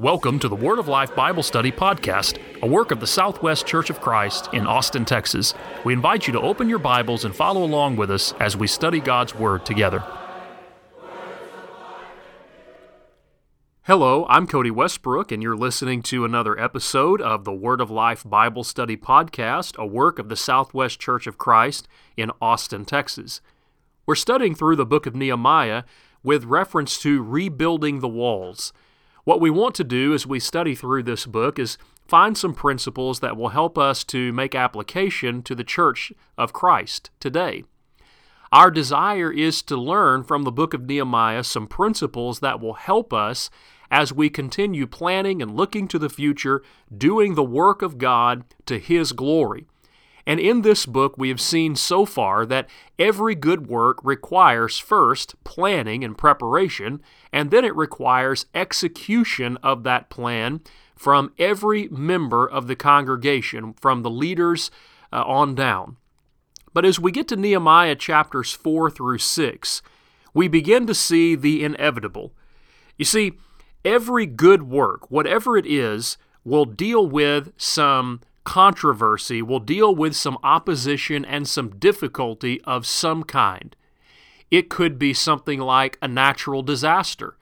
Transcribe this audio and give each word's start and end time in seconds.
Welcome 0.00 0.38
to 0.38 0.48
the 0.48 0.56
Word 0.56 0.78
of 0.78 0.88
Life 0.88 1.14
Bible 1.14 1.42
Study 1.42 1.70
Podcast, 1.70 2.38
a 2.62 2.66
work 2.66 2.90
of 2.90 3.00
the 3.00 3.06
Southwest 3.06 3.66
Church 3.66 3.90
of 3.90 4.00
Christ 4.00 4.48
in 4.50 4.66
Austin, 4.66 5.04
Texas. 5.04 5.52
We 5.84 5.92
invite 5.92 6.26
you 6.26 6.32
to 6.32 6.40
open 6.40 6.70
your 6.70 6.78
Bibles 6.78 7.26
and 7.26 7.36
follow 7.36 7.62
along 7.62 7.96
with 7.96 8.10
us 8.10 8.32
as 8.40 8.56
we 8.56 8.66
study 8.66 8.98
God's 8.98 9.34
Word 9.34 9.66
together. 9.66 10.02
Hello, 13.82 14.24
I'm 14.30 14.46
Cody 14.46 14.70
Westbrook, 14.70 15.30
and 15.30 15.42
you're 15.42 15.54
listening 15.54 16.00
to 16.04 16.24
another 16.24 16.58
episode 16.58 17.20
of 17.20 17.44
the 17.44 17.52
Word 17.52 17.82
of 17.82 17.90
Life 17.90 18.22
Bible 18.24 18.64
Study 18.64 18.96
Podcast, 18.96 19.76
a 19.76 19.84
work 19.84 20.18
of 20.18 20.30
the 20.30 20.34
Southwest 20.34 20.98
Church 20.98 21.26
of 21.26 21.36
Christ 21.36 21.86
in 22.16 22.30
Austin, 22.40 22.86
Texas. 22.86 23.42
We're 24.06 24.14
studying 24.14 24.54
through 24.54 24.76
the 24.76 24.86
book 24.86 25.04
of 25.04 25.14
Nehemiah 25.14 25.82
with 26.22 26.44
reference 26.44 26.98
to 27.02 27.22
rebuilding 27.22 28.00
the 28.00 28.08
walls. 28.08 28.72
What 29.24 29.40
we 29.40 29.50
want 29.50 29.74
to 29.76 29.84
do 29.84 30.14
as 30.14 30.26
we 30.26 30.40
study 30.40 30.74
through 30.74 31.02
this 31.02 31.26
book 31.26 31.58
is 31.58 31.76
find 32.08 32.36
some 32.36 32.54
principles 32.54 33.20
that 33.20 33.36
will 33.36 33.50
help 33.50 33.76
us 33.76 34.02
to 34.04 34.32
make 34.32 34.54
application 34.54 35.42
to 35.42 35.54
the 35.54 35.64
church 35.64 36.12
of 36.38 36.52
Christ 36.52 37.10
today. 37.20 37.64
Our 38.52 38.70
desire 38.70 39.30
is 39.30 39.62
to 39.62 39.76
learn 39.76 40.24
from 40.24 40.42
the 40.42 40.50
book 40.50 40.74
of 40.74 40.86
Nehemiah 40.86 41.44
some 41.44 41.66
principles 41.66 42.40
that 42.40 42.60
will 42.60 42.74
help 42.74 43.12
us 43.12 43.50
as 43.90 44.12
we 44.12 44.30
continue 44.30 44.86
planning 44.86 45.42
and 45.42 45.56
looking 45.56 45.86
to 45.88 45.98
the 45.98 46.08
future, 46.08 46.62
doing 46.96 47.34
the 47.34 47.44
work 47.44 47.82
of 47.82 47.98
God 47.98 48.44
to 48.66 48.78
His 48.78 49.12
glory. 49.12 49.66
And 50.26 50.38
in 50.38 50.62
this 50.62 50.86
book, 50.86 51.14
we 51.16 51.28
have 51.28 51.40
seen 51.40 51.74
so 51.76 52.04
far 52.04 52.44
that 52.46 52.68
every 52.98 53.34
good 53.34 53.66
work 53.66 53.98
requires 54.02 54.78
first 54.78 55.42
planning 55.44 56.04
and 56.04 56.16
preparation, 56.16 57.02
and 57.32 57.50
then 57.50 57.64
it 57.64 57.74
requires 57.74 58.46
execution 58.54 59.56
of 59.62 59.82
that 59.84 60.10
plan 60.10 60.60
from 60.94 61.32
every 61.38 61.88
member 61.88 62.46
of 62.46 62.66
the 62.66 62.76
congregation, 62.76 63.72
from 63.74 64.02
the 64.02 64.10
leaders 64.10 64.70
uh, 65.12 65.22
on 65.22 65.54
down. 65.54 65.96
But 66.72 66.84
as 66.84 67.00
we 67.00 67.10
get 67.10 67.26
to 67.28 67.36
Nehemiah 67.36 67.96
chapters 67.96 68.52
4 68.52 68.90
through 68.90 69.18
6, 69.18 69.82
we 70.34 70.46
begin 70.46 70.86
to 70.86 70.94
see 70.94 71.34
the 71.34 71.64
inevitable. 71.64 72.32
You 72.96 73.04
see, 73.04 73.32
every 73.84 74.26
good 74.26 74.64
work, 74.64 75.10
whatever 75.10 75.56
it 75.56 75.66
is, 75.66 76.16
will 76.44 76.64
deal 76.64 77.06
with 77.06 77.52
some 77.56 78.20
controversy 78.50 79.40
will 79.40 79.60
deal 79.60 79.94
with 79.94 80.16
some 80.16 80.36
opposition 80.42 81.24
and 81.24 81.46
some 81.46 81.68
difficulty 81.68 82.60
of 82.62 82.84
some 82.84 83.22
kind. 83.22 83.76
It 84.50 84.68
could 84.68 84.98
be 84.98 85.14
something 85.14 85.60
like 85.60 85.96
a 86.02 86.08
natural 86.08 86.60
disaster. 86.60 87.36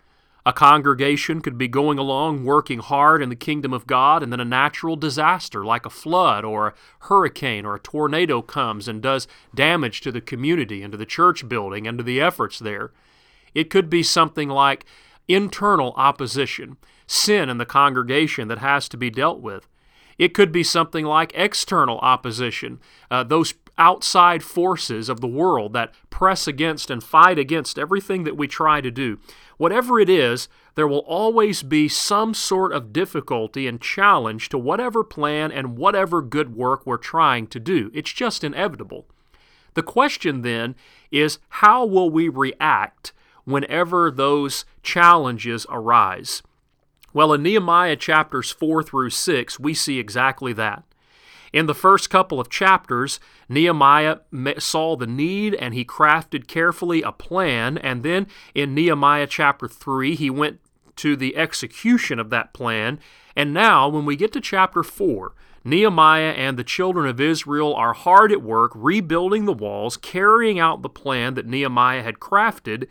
A 0.45 0.53
congregation 0.53 1.41
could 1.41 1.56
be 1.56 1.67
going 1.67 1.98
along 1.98 2.45
working 2.45 2.81
hard 2.81 3.23
in 3.23 3.31
the 3.31 3.37
kingdom 3.37 3.73
of 3.73 3.87
God, 3.87 4.23
and 4.23 4.31
then 4.31 4.39
a 4.39 4.45
natural 4.45 4.97
disaster 4.97 5.65
like 5.65 5.87
a 5.87 5.91
flood 5.91 6.45
or 6.45 6.67
a 6.67 6.75
hurricane 7.06 7.65
or 7.65 7.77
a 7.77 7.81
tornado 7.81 8.43
comes 8.43 8.87
and 8.87 9.00
does 9.00 9.27
damage 9.55 10.03
to 10.03 10.12
the 10.12 10.20
community 10.20 10.83
and 10.83 10.93
to 10.93 10.98
the 10.98 11.06
church 11.06 11.48
building 11.48 11.87
and 11.87 11.97
to 11.97 12.05
the 12.05 12.20
efforts 12.20 12.59
there. 12.59 12.93
It 13.55 13.70
could 13.70 13.89
be 13.89 14.03
something 14.03 14.50
like 14.50 14.84
internal 15.27 15.95
opposition, 15.97 16.77
sin 17.06 17.48
in 17.48 17.56
the 17.56 17.65
congregation 17.65 18.48
that 18.48 18.59
has 18.59 18.91
to 18.91 18.98
be 18.98 19.09
dealt 19.09 19.41
with. 19.41 19.67
It 20.19 20.34
could 20.34 20.50
be 20.50 20.64
something 20.64 21.05
like 21.05 21.33
external 21.34 21.98
opposition, 22.00 22.80
uh, 23.11 23.22
those 23.22 23.55
outside 23.78 24.42
forces 24.42 25.08
of 25.08 25.20
the 25.20 25.28
world 25.28 25.72
that 25.72 25.94
press 26.10 26.48
against 26.48 26.91
and 26.91 27.02
fight 27.02 27.38
against 27.38 27.78
everything 27.78 28.25
that 28.25 28.36
we 28.36 28.48
try 28.48 28.80
to 28.80 28.91
do. 28.91 29.19
Whatever 29.56 30.00
it 30.00 30.08
is, 30.08 30.48
there 30.75 30.88
will 30.88 31.05
always 31.06 31.62
be 31.62 31.88
some 31.88 32.34
sort 32.34 32.72
of 32.72 32.92
difficulty 32.92 33.66
and 33.66 33.80
challenge 33.80 34.48
to 34.48 34.58
whatever 34.58 35.05
plan 35.05 35.52
and 35.52 35.77
whatever 35.77 36.20
good 36.20 36.56
work 36.56 36.84
we're 36.84 36.97
trying 36.97 37.47
to 37.48 37.60
do. 37.60 37.91
It's 37.94 38.12
just 38.12 38.42
inevitable. 38.42 39.06
The 39.75 39.82
question 39.82 40.43
then 40.43 40.75
is 41.10 41.38
how 41.48 41.84
will 41.84 42.10
we 42.10 42.28
react 42.28 43.12
whenever 43.44 44.10
those 44.10 44.64
challenges 44.82 45.66
arise? 45.70 46.43
Well, 47.19 47.33
in 47.33 47.43
Nehemiah 47.43 47.97
chapters 47.97 48.53
4 48.53 48.84
through 48.84 49.11
6, 49.11 49.59
we 49.59 49.75
see 49.75 49.99
exactly 49.99 50.53
that. 50.53 50.84
In 51.53 51.67
the 51.67 51.75
first 51.75 52.11
couple 52.11 52.39
of 52.39 52.49
chapters, 52.49 53.19
Nehemiah 53.49 54.19
saw 54.59 54.95
the 54.95 55.09
need 55.09 55.56
and 55.56 55.75
he 55.75 55.84
crafted 55.84 56.47
carefully 56.47 57.03
a 57.03 57.11
plan. 57.11 57.77
And 57.77 58.05
then 58.05 58.29
in 58.55 58.73
Nehemiah 58.73 59.27
chapter 59.27 59.67
3, 59.67 60.15
he 60.15 60.31
went 60.31 60.61
to 60.95 61.17
the 61.17 61.37
execution 61.37 62.21
of 62.21 62.31
that 62.31 62.55
plan. 62.55 63.01
And 63.35 63.53
now, 63.53 63.89
when 63.89 64.05
we 64.05 64.15
get 64.15 64.33
to 64.35 64.41
chapter 64.41 64.85
4, 64.85 65.35
Nehemiah 65.65 66.35
and 66.37 66.56
the 66.56 66.62
children 66.62 67.09
of 67.09 67.21
Israel 67.21 67.75
are 67.75 67.95
hard 67.95 68.31
at 68.31 68.43
work 68.43 68.71
rebuilding 68.77 69.45
the 69.45 69.53
walls, 69.53 69.97
carrying 69.97 70.61
out 70.61 70.83
the 70.83 70.89
plan 70.89 71.35
that 71.35 71.49
Nehemiah 71.49 72.05
had 72.05 72.21
crafted. 72.21 72.87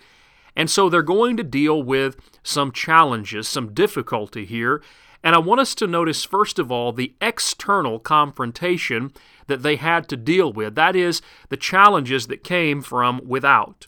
And 0.57 0.72
so 0.72 0.90
they're 0.90 1.03
going 1.03 1.38
to 1.38 1.44
deal 1.44 1.84
with 1.84 2.18
some 2.41 2.72
challenges, 2.72 3.47
some 3.47 3.75
difficulty 3.75 4.44
here. 4.44 4.81
And 5.23 5.35
I 5.35 5.38
want 5.38 5.62
us 5.62 5.75
to 5.75 5.85
notice, 5.85 6.25
first 6.25 6.57
of 6.57 6.72
all, 6.72 6.91
the 6.91 7.13
external 7.22 8.00
confrontation 8.00 9.13
that 9.46 9.62
they 9.62 9.75
had 9.75 10.09
to 10.09 10.17
deal 10.17 10.51
with. 10.51 10.73
That 10.73 10.96
is, 10.96 11.22
the 11.50 11.57
challenges 11.57 12.25
that 12.28 12.44
came 12.44 12.81
from 12.81 13.22
without. 13.23 13.85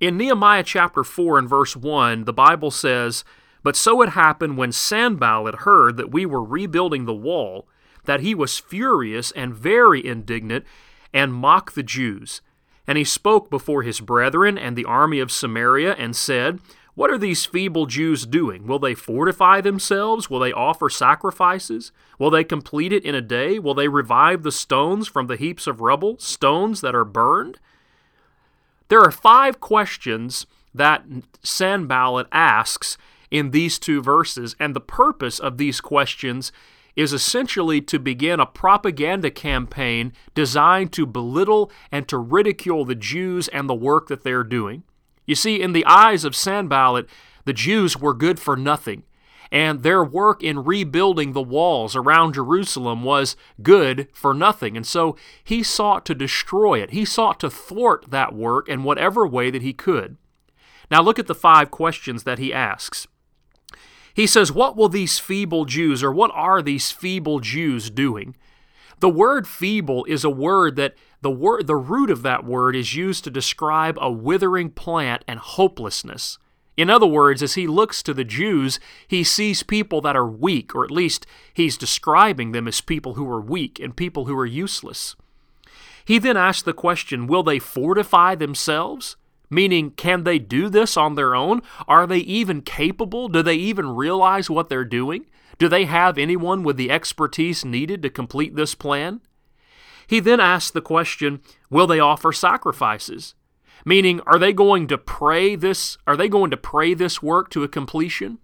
In 0.00 0.16
Nehemiah 0.16 0.62
chapter 0.62 1.04
4 1.04 1.38
and 1.38 1.48
verse 1.48 1.76
1, 1.76 2.24
the 2.24 2.32
Bible 2.32 2.70
says, 2.70 3.22
But 3.62 3.76
so 3.76 4.00
it 4.00 4.10
happened 4.10 4.56
when 4.56 4.72
Sanballat 4.72 5.56
heard 5.56 5.98
that 5.98 6.10
we 6.10 6.24
were 6.24 6.42
rebuilding 6.42 7.04
the 7.04 7.14
wall, 7.14 7.68
that 8.04 8.20
he 8.20 8.34
was 8.34 8.58
furious 8.58 9.32
and 9.32 9.54
very 9.54 10.04
indignant, 10.04 10.64
and 11.12 11.34
mocked 11.34 11.74
the 11.74 11.82
Jews. 11.82 12.40
And 12.86 12.98
he 12.98 13.04
spoke 13.04 13.50
before 13.50 13.82
his 13.82 14.00
brethren 14.00 14.58
and 14.58 14.76
the 14.76 14.84
army 14.84 15.20
of 15.20 15.32
Samaria, 15.32 15.94
and 15.94 16.14
said, 16.14 16.60
What 16.94 17.10
are 17.10 17.18
these 17.18 17.46
feeble 17.46 17.86
Jews 17.86 18.26
doing? 18.26 18.66
Will 18.66 18.78
they 18.78 18.94
fortify 18.94 19.60
themselves? 19.60 20.28
Will 20.28 20.40
they 20.40 20.52
offer 20.52 20.90
sacrifices? 20.90 21.92
Will 22.18 22.30
they 22.30 22.44
complete 22.44 22.92
it 22.92 23.04
in 23.04 23.14
a 23.14 23.22
day? 23.22 23.58
Will 23.58 23.74
they 23.74 23.88
revive 23.88 24.42
the 24.42 24.52
stones 24.52 25.08
from 25.08 25.26
the 25.26 25.36
heaps 25.36 25.66
of 25.66 25.80
rubble, 25.80 26.18
stones 26.18 26.80
that 26.82 26.94
are 26.94 27.04
burned? 27.04 27.58
There 28.88 29.00
are 29.00 29.10
five 29.10 29.60
questions 29.60 30.46
that 30.74 31.04
Sanballat 31.42 32.26
asks 32.32 32.98
in 33.30 33.50
these 33.50 33.78
two 33.78 34.02
verses, 34.02 34.54
and 34.60 34.76
the 34.76 34.80
purpose 34.80 35.40
of 35.40 35.56
these 35.56 35.80
questions 35.80 36.52
is 36.96 37.12
essentially 37.12 37.80
to 37.80 37.98
begin 37.98 38.40
a 38.40 38.46
propaganda 38.46 39.30
campaign 39.30 40.12
designed 40.34 40.92
to 40.92 41.06
belittle 41.06 41.70
and 41.90 42.06
to 42.08 42.18
ridicule 42.18 42.84
the 42.84 42.94
Jews 42.94 43.48
and 43.48 43.68
the 43.68 43.74
work 43.74 44.08
that 44.08 44.22
they're 44.22 44.44
doing. 44.44 44.84
You 45.26 45.34
see, 45.34 45.60
in 45.60 45.72
the 45.72 45.86
eyes 45.86 46.24
of 46.24 46.36
Sanballat, 46.36 47.06
the 47.44 47.52
Jews 47.52 47.98
were 47.98 48.14
good 48.14 48.38
for 48.38 48.56
nothing, 48.56 49.04
and 49.50 49.82
their 49.82 50.02
work 50.02 50.42
in 50.42 50.64
rebuilding 50.64 51.32
the 51.32 51.42
walls 51.42 51.94
around 51.94 52.34
Jerusalem 52.34 53.02
was 53.04 53.36
good 53.62 54.08
for 54.12 54.34
nothing. 54.34 54.76
And 54.76 54.86
so 54.86 55.16
he 55.42 55.62
sought 55.62 56.04
to 56.06 56.14
destroy 56.14 56.80
it. 56.80 56.90
He 56.90 57.04
sought 57.04 57.40
to 57.40 57.50
thwart 57.50 58.06
that 58.10 58.34
work 58.34 58.68
in 58.68 58.82
whatever 58.82 59.26
way 59.26 59.50
that 59.50 59.62
he 59.62 59.72
could. 59.72 60.16
Now, 60.90 61.02
look 61.02 61.18
at 61.18 61.26
the 61.26 61.34
five 61.34 61.70
questions 61.70 62.24
that 62.24 62.38
he 62.38 62.52
asks. 62.52 63.06
He 64.14 64.26
says, 64.26 64.52
What 64.52 64.76
will 64.76 64.88
these 64.88 65.18
feeble 65.18 65.64
Jews, 65.64 66.02
or 66.02 66.12
what 66.12 66.30
are 66.32 66.62
these 66.62 66.90
feeble 66.92 67.40
Jews 67.40 67.90
doing? 67.90 68.36
The 69.00 69.08
word 69.08 69.46
feeble 69.46 70.04
is 70.04 70.24
a 70.24 70.30
word 70.30 70.76
that 70.76 70.94
the 71.20 71.30
word 71.30 71.66
the 71.66 71.76
root 71.76 72.10
of 72.10 72.22
that 72.22 72.44
word 72.44 72.76
is 72.76 72.94
used 72.94 73.24
to 73.24 73.30
describe 73.30 73.98
a 74.00 74.10
withering 74.10 74.70
plant 74.70 75.24
and 75.26 75.40
hopelessness. 75.40 76.38
In 76.76 76.90
other 76.90 77.06
words, 77.06 77.42
as 77.42 77.54
he 77.54 77.66
looks 77.66 78.02
to 78.02 78.14
the 78.14 78.24
Jews, 78.24 78.80
he 79.06 79.22
sees 79.22 79.62
people 79.62 80.00
that 80.00 80.16
are 80.16 80.26
weak, 80.26 80.74
or 80.74 80.84
at 80.84 80.90
least 80.90 81.26
he's 81.52 81.76
describing 81.76 82.52
them 82.52 82.66
as 82.66 82.80
people 82.80 83.14
who 83.14 83.28
are 83.30 83.40
weak 83.40 83.78
and 83.78 83.96
people 83.96 84.24
who 84.24 84.36
are 84.38 84.46
useless. 84.46 85.14
He 86.04 86.18
then 86.18 86.36
asks 86.36 86.62
the 86.62 86.72
question 86.72 87.26
Will 87.26 87.42
they 87.42 87.58
fortify 87.58 88.34
themselves? 88.34 89.16
Meaning, 89.50 89.90
can 89.90 90.24
they 90.24 90.38
do 90.38 90.68
this 90.68 90.96
on 90.96 91.14
their 91.14 91.34
own? 91.34 91.62
Are 91.86 92.06
they 92.06 92.18
even 92.18 92.62
capable? 92.62 93.28
Do 93.28 93.42
they 93.42 93.54
even 93.54 93.94
realize 93.94 94.48
what 94.48 94.68
they're 94.68 94.84
doing? 94.84 95.26
Do 95.58 95.68
they 95.68 95.84
have 95.84 96.18
anyone 96.18 96.62
with 96.62 96.76
the 96.76 96.90
expertise 96.90 97.64
needed 97.64 98.02
to 98.02 98.10
complete 98.10 98.56
this 98.56 98.74
plan? 98.74 99.20
He 100.06 100.20
then 100.20 100.40
asks 100.40 100.70
the 100.70 100.80
question 100.80 101.40
Will 101.70 101.86
they 101.86 102.00
offer 102.00 102.32
sacrifices? 102.32 103.34
Meaning, 103.84 104.20
are 104.26 104.38
they 104.38 104.52
going 104.52 104.86
to 104.88 104.98
pray 104.98 105.56
this? 105.56 105.98
Are 106.06 106.16
they 106.16 106.28
going 106.28 106.50
to 106.50 106.56
pray 106.56 106.94
this 106.94 107.22
work 107.22 107.50
to 107.50 107.62
a 107.62 107.68
completion? 107.68 108.38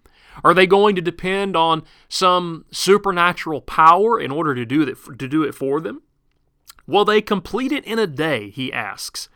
Are 0.45 0.55
they 0.55 0.67
going 0.67 0.95
to 0.97 1.03
depend 1.03 1.57
on 1.57 1.83
some 2.09 2.65
supernatural 2.71 3.61
power 3.61 4.21
in 4.21 4.31
order 4.31 4.55
to 4.55 4.65
do, 4.65 4.85
that, 4.85 5.19
to 5.19 5.29
do 5.29 5.43
it 5.43 5.55
for 5.55 5.81
them? 5.81 6.03
Will 6.87 7.05
they 7.05 7.21
complete 7.21 7.73
it 7.73 7.85
in 7.85 7.99
a 7.99 8.07
day? 8.07 8.51
He 8.51 8.73
asks. 8.73 9.29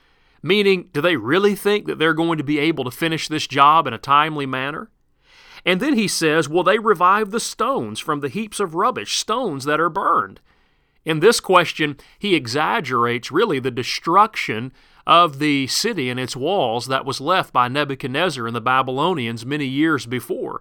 Meaning, 0.45 0.91
do 0.93 1.01
they 1.01 1.17
really 1.17 1.55
think 1.55 1.87
that 1.87 1.99
they're 1.99 2.13
going 2.13 2.37
to 2.37 2.45
be 2.45 2.59
able 2.59 2.85
to 2.85 2.91
finish 2.91 3.29
this 3.29 3.47
job 3.47 3.87
in 3.87 3.95
a 3.95 3.99
timely 3.99 4.45
manner? 4.45 4.91
And 5.65 5.81
then 5.81 5.95
he 5.95 6.07
says, 6.07 6.51
Will 6.51 6.63
they 6.63 6.79
revive 6.79 7.31
the 7.31 7.41
stones 7.41 7.99
from 7.99 8.21
the 8.21 8.29
heaps 8.29 8.61
of 8.61 8.75
rubbish, 8.75 9.17
stones 9.17 9.65
that 9.65 9.81
are 9.81 9.89
burned? 9.89 10.41
In 11.07 11.21
this 11.21 11.41
question, 11.41 11.97
he 12.19 12.35
exaggerates 12.35 13.33
really 13.33 13.59
the 13.59 13.71
destruction 13.71 14.71
of 15.07 15.39
the 15.39 15.67
city 15.67 16.11
and 16.11 16.21
its 16.21 16.37
walls 16.37 16.89
that 16.89 17.07
was 17.07 17.23
left 17.23 17.51
by 17.51 17.69
Nebuchadnezzar 17.69 18.47
and 18.47 18.55
the 18.55 18.61
Babylonians 18.61 19.47
many 19.47 19.65
years 19.65 20.05
before. 20.05 20.61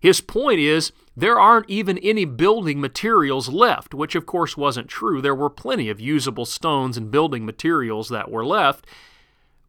His 0.00 0.22
point 0.22 0.60
is 0.60 0.92
there 1.14 1.38
aren't 1.38 1.68
even 1.68 1.98
any 1.98 2.24
building 2.24 2.80
materials 2.80 3.50
left, 3.50 3.92
which 3.92 4.14
of 4.14 4.24
course 4.24 4.56
wasn't 4.56 4.88
true. 4.88 5.20
There 5.20 5.34
were 5.34 5.50
plenty 5.50 5.90
of 5.90 6.00
usable 6.00 6.46
stones 6.46 6.96
and 6.96 7.10
building 7.10 7.44
materials 7.44 8.08
that 8.08 8.30
were 8.30 8.46
left. 8.46 8.86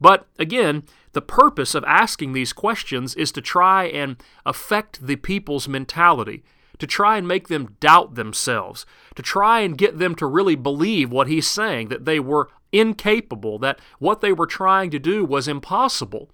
But 0.01 0.27
again, 0.39 0.83
the 1.13 1.21
purpose 1.21 1.75
of 1.75 1.83
asking 1.85 2.33
these 2.33 2.51
questions 2.51 3.13
is 3.15 3.31
to 3.33 3.41
try 3.41 3.85
and 3.85 4.17
affect 4.45 5.05
the 5.05 5.15
people's 5.15 5.67
mentality, 5.67 6.43
to 6.79 6.87
try 6.87 7.17
and 7.17 7.27
make 7.27 7.47
them 7.47 7.77
doubt 7.79 8.15
themselves, 8.15 8.85
to 9.15 9.21
try 9.21 9.59
and 9.59 9.77
get 9.77 9.99
them 9.99 10.15
to 10.15 10.25
really 10.25 10.55
believe 10.55 11.11
what 11.11 11.27
he's 11.27 11.47
saying, 11.47 11.89
that 11.89 12.05
they 12.05 12.19
were 12.19 12.49
incapable, 12.71 13.59
that 13.59 13.79
what 13.99 14.21
they 14.21 14.33
were 14.33 14.47
trying 14.47 14.89
to 14.89 14.99
do 14.99 15.23
was 15.23 15.47
impossible. 15.47 16.31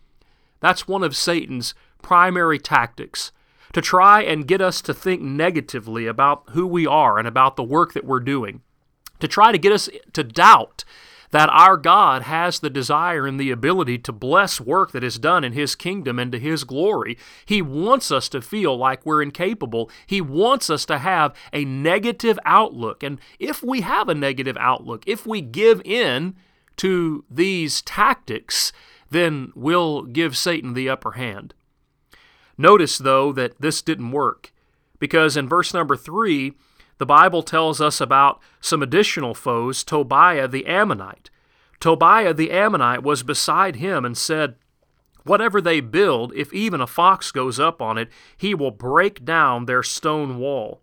That's 0.61 0.87
one 0.87 1.03
of 1.03 1.15
Satan's 1.15 1.75
primary 2.01 2.59
tactics 2.59 3.31
to 3.73 3.81
try 3.81 4.21
and 4.21 4.47
get 4.47 4.61
us 4.61 4.81
to 4.81 4.93
think 4.93 5.21
negatively 5.21 6.07
about 6.07 6.43
who 6.51 6.65
we 6.65 6.87
are 6.87 7.19
and 7.19 7.27
about 7.27 7.57
the 7.57 7.63
work 7.63 7.93
that 7.93 8.05
we're 8.05 8.21
doing, 8.21 8.61
to 9.19 9.27
try 9.27 9.51
to 9.51 9.57
get 9.57 9.73
us 9.73 9.89
to 10.13 10.23
doubt 10.23 10.85
that 11.31 11.49
our 11.49 11.77
God 11.77 12.23
has 12.23 12.59
the 12.59 12.69
desire 12.69 13.27
and 13.27 13.39
the 13.39 13.51
ability 13.51 13.97
to 13.99 14.11
bless 14.11 14.61
work 14.61 14.91
that 14.91 15.03
is 15.03 15.19
done 15.19 15.43
in 15.43 15.53
His 15.53 15.75
kingdom 15.75 16.19
and 16.19 16.31
to 16.31 16.39
His 16.39 16.63
glory. 16.63 17.17
He 17.45 17.61
wants 17.61 18.11
us 18.11 18.29
to 18.29 18.41
feel 18.41 18.77
like 18.77 19.05
we're 19.05 19.21
incapable. 19.21 19.89
He 20.05 20.21
wants 20.21 20.69
us 20.69 20.85
to 20.85 20.99
have 20.99 21.35
a 21.51 21.65
negative 21.65 22.39
outlook. 22.45 23.03
And 23.03 23.19
if 23.39 23.63
we 23.63 23.81
have 23.81 24.09
a 24.09 24.15
negative 24.15 24.57
outlook, 24.59 25.03
if 25.05 25.25
we 25.25 25.41
give 25.41 25.81
in 25.83 26.35
to 26.77 27.25
these 27.29 27.81
tactics, 27.81 28.71
then 29.09 29.51
we'll 29.55 30.03
give 30.03 30.37
Satan 30.37 30.73
the 30.73 30.89
upper 30.89 31.13
hand. 31.13 31.53
Notice, 32.57 32.97
though, 32.97 33.31
that 33.33 33.59
this 33.59 33.81
didn't 33.81 34.11
work, 34.11 34.51
because 34.99 35.37
in 35.37 35.47
verse 35.47 35.73
number 35.73 35.95
3, 35.95 36.53
the 36.97 37.05
Bible 37.05 37.43
tells 37.43 37.79
us 37.79 38.01
about 38.01 38.41
some 38.59 38.81
additional 38.81 39.33
foes, 39.33 39.83
Tobiah 39.83 40.47
the 40.47 40.65
Ammonite. 40.65 41.29
Tobiah 41.79 42.33
the 42.33 42.51
Ammonite 42.51 43.03
was 43.03 43.23
beside 43.23 43.75
him 43.75 44.03
and 44.03 44.17
said, 44.17 44.55
Whatever 45.23 45.59
they 45.59 45.81
build, 45.81 46.33
if 46.35 46.53
even 46.53 46.79
a 46.79 46.87
fox 46.87 47.31
goes 47.31 47.59
up 47.59 47.81
on 47.81 47.97
it, 47.97 48.09
he 48.37 48.55
will 48.55 48.71
break 48.71 49.25
down 49.25 49.65
their 49.65 49.83
stone 49.83 50.39
wall. 50.39 50.81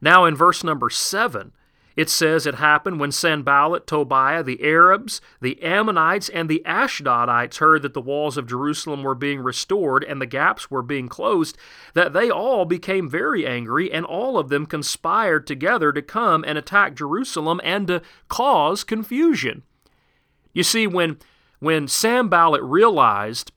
Now, 0.00 0.24
in 0.24 0.34
verse 0.34 0.64
number 0.64 0.88
7, 0.90 1.52
it 1.98 2.08
says 2.08 2.46
it 2.46 2.54
happened 2.54 3.00
when 3.00 3.10
Sanballat, 3.10 3.84
Tobiah, 3.84 4.44
the 4.44 4.62
Arabs, 4.62 5.20
the 5.40 5.60
Ammonites, 5.64 6.28
and 6.28 6.48
the 6.48 6.62
Ashdodites 6.64 7.56
heard 7.56 7.82
that 7.82 7.92
the 7.92 8.00
walls 8.00 8.36
of 8.36 8.46
Jerusalem 8.46 9.02
were 9.02 9.16
being 9.16 9.40
restored 9.40 10.04
and 10.04 10.20
the 10.20 10.26
gaps 10.26 10.70
were 10.70 10.80
being 10.80 11.08
closed, 11.08 11.58
that 11.94 12.12
they 12.12 12.30
all 12.30 12.64
became 12.64 13.10
very 13.10 13.44
angry, 13.44 13.90
and 13.90 14.06
all 14.06 14.38
of 14.38 14.48
them 14.48 14.64
conspired 14.64 15.44
together 15.44 15.90
to 15.90 16.00
come 16.00 16.44
and 16.46 16.56
attack 16.56 16.94
Jerusalem 16.94 17.60
and 17.64 17.88
to 17.88 18.00
cause 18.28 18.84
confusion. 18.84 19.64
You 20.52 20.62
see, 20.62 20.86
when, 20.86 21.18
when 21.58 21.88
Sanballat 21.88 22.62
realized 22.62 23.50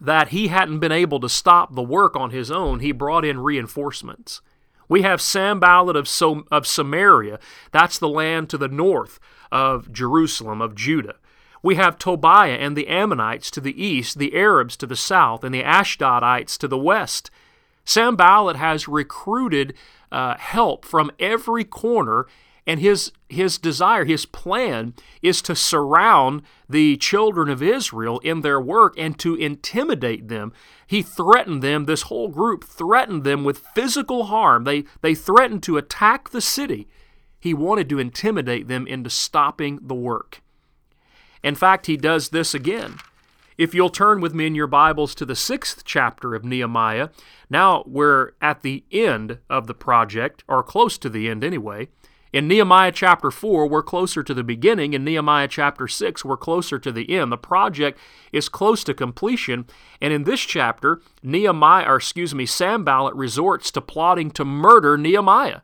that 0.00 0.28
he 0.28 0.46
hadn't 0.46 0.78
been 0.78 0.92
able 0.92 1.18
to 1.18 1.28
stop 1.28 1.74
the 1.74 1.82
work 1.82 2.14
on 2.14 2.30
his 2.30 2.52
own, 2.52 2.78
he 2.78 2.92
brought 2.92 3.24
in 3.24 3.40
reinforcements. 3.40 4.40
We 4.88 5.02
have 5.02 5.20
Sanballat 5.20 5.96
of, 5.96 6.08
of 6.50 6.66
Samaria. 6.66 7.38
That's 7.72 7.98
the 7.98 8.08
land 8.08 8.50
to 8.50 8.58
the 8.58 8.68
north 8.68 9.18
of 9.50 9.92
Jerusalem, 9.92 10.60
of 10.60 10.74
Judah. 10.74 11.16
We 11.62 11.76
have 11.76 11.98
Tobiah 11.98 12.56
and 12.56 12.76
the 12.76 12.88
Ammonites 12.88 13.50
to 13.52 13.60
the 13.60 13.82
east, 13.82 14.18
the 14.18 14.34
Arabs 14.34 14.76
to 14.76 14.86
the 14.86 14.96
south, 14.96 15.44
and 15.44 15.54
the 15.54 15.62
Ashdodites 15.62 16.58
to 16.58 16.68
the 16.68 16.78
west. 16.78 17.30
Sanballat 17.84 18.56
has 18.56 18.86
recruited 18.88 19.74
uh, 20.12 20.36
help 20.36 20.84
from 20.84 21.10
every 21.18 21.64
corner 21.64 22.26
and 22.66 22.80
his, 22.80 23.12
his 23.28 23.58
desire, 23.58 24.04
his 24.04 24.24
plan, 24.24 24.94
is 25.20 25.42
to 25.42 25.54
surround 25.54 26.42
the 26.68 26.96
children 26.96 27.48
of 27.48 27.62
Israel 27.62 28.18
in 28.20 28.40
their 28.40 28.60
work 28.60 28.94
and 28.96 29.18
to 29.18 29.34
intimidate 29.34 30.28
them. 30.28 30.52
He 30.86 31.02
threatened 31.02 31.62
them, 31.62 31.84
this 31.84 32.02
whole 32.02 32.28
group 32.28 32.64
threatened 32.64 33.24
them 33.24 33.44
with 33.44 33.66
physical 33.74 34.24
harm. 34.24 34.64
They, 34.64 34.84
they 35.02 35.14
threatened 35.14 35.62
to 35.64 35.76
attack 35.76 36.30
the 36.30 36.40
city. 36.40 36.88
He 37.38 37.52
wanted 37.52 37.90
to 37.90 37.98
intimidate 37.98 38.68
them 38.68 38.86
into 38.86 39.10
stopping 39.10 39.78
the 39.82 39.94
work. 39.94 40.40
In 41.42 41.54
fact, 41.54 41.86
he 41.86 41.98
does 41.98 42.30
this 42.30 42.54
again. 42.54 42.96
If 43.58 43.74
you'll 43.74 43.90
turn 43.90 44.20
with 44.20 44.34
me 44.34 44.46
in 44.46 44.54
your 44.54 44.66
Bibles 44.66 45.14
to 45.16 45.26
the 45.26 45.36
sixth 45.36 45.84
chapter 45.84 46.34
of 46.34 46.44
Nehemiah, 46.44 47.10
now 47.50 47.84
we're 47.86 48.32
at 48.40 48.62
the 48.62 48.82
end 48.90 49.38
of 49.50 49.66
the 49.66 49.74
project, 49.74 50.42
or 50.48 50.62
close 50.62 50.96
to 50.98 51.10
the 51.10 51.28
end 51.28 51.44
anyway. 51.44 51.88
In 52.34 52.48
Nehemiah 52.48 52.90
chapter 52.90 53.30
4, 53.30 53.68
we're 53.68 53.80
closer 53.80 54.24
to 54.24 54.34
the 54.34 54.42
beginning. 54.42 54.92
In 54.92 55.04
Nehemiah 55.04 55.46
chapter 55.46 55.86
6, 55.86 56.24
we're 56.24 56.36
closer 56.36 56.80
to 56.80 56.90
the 56.90 57.16
end. 57.16 57.30
The 57.30 57.36
project 57.36 57.96
is 58.32 58.48
close 58.48 58.82
to 58.82 58.92
completion. 58.92 59.66
And 60.00 60.12
in 60.12 60.24
this 60.24 60.40
chapter, 60.40 61.00
Nehemiah, 61.22 61.88
or 61.88 61.94
excuse 61.94 62.34
me, 62.34 62.44
Sanballat 62.44 63.14
resorts 63.14 63.70
to 63.70 63.80
plotting 63.80 64.32
to 64.32 64.44
murder 64.44 64.98
Nehemiah. 64.98 65.60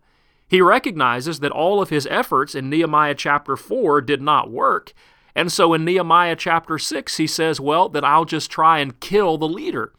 He 0.47 0.61
recognizes 0.61 1.41
that 1.41 1.51
all 1.51 1.83
of 1.83 1.91
his 1.91 2.07
efforts 2.07 2.55
in 2.55 2.71
Nehemiah 2.71 3.17
chapter 3.17 3.57
4 3.57 4.01
did 4.03 4.23
not 4.23 4.49
work. 4.49 4.93
And 5.35 5.51
so 5.51 5.75
in 5.75 5.85
Nehemiah 5.85 6.37
chapter 6.37 6.79
6, 6.79 7.17
he 7.17 7.27
says, 7.27 7.59
Well, 7.59 7.89
then 7.89 8.05
I'll 8.05 8.25
just 8.25 8.49
try 8.49 8.79
and 8.79 9.01
kill 9.01 9.39
the 9.39 9.49
leader. 9.49 9.93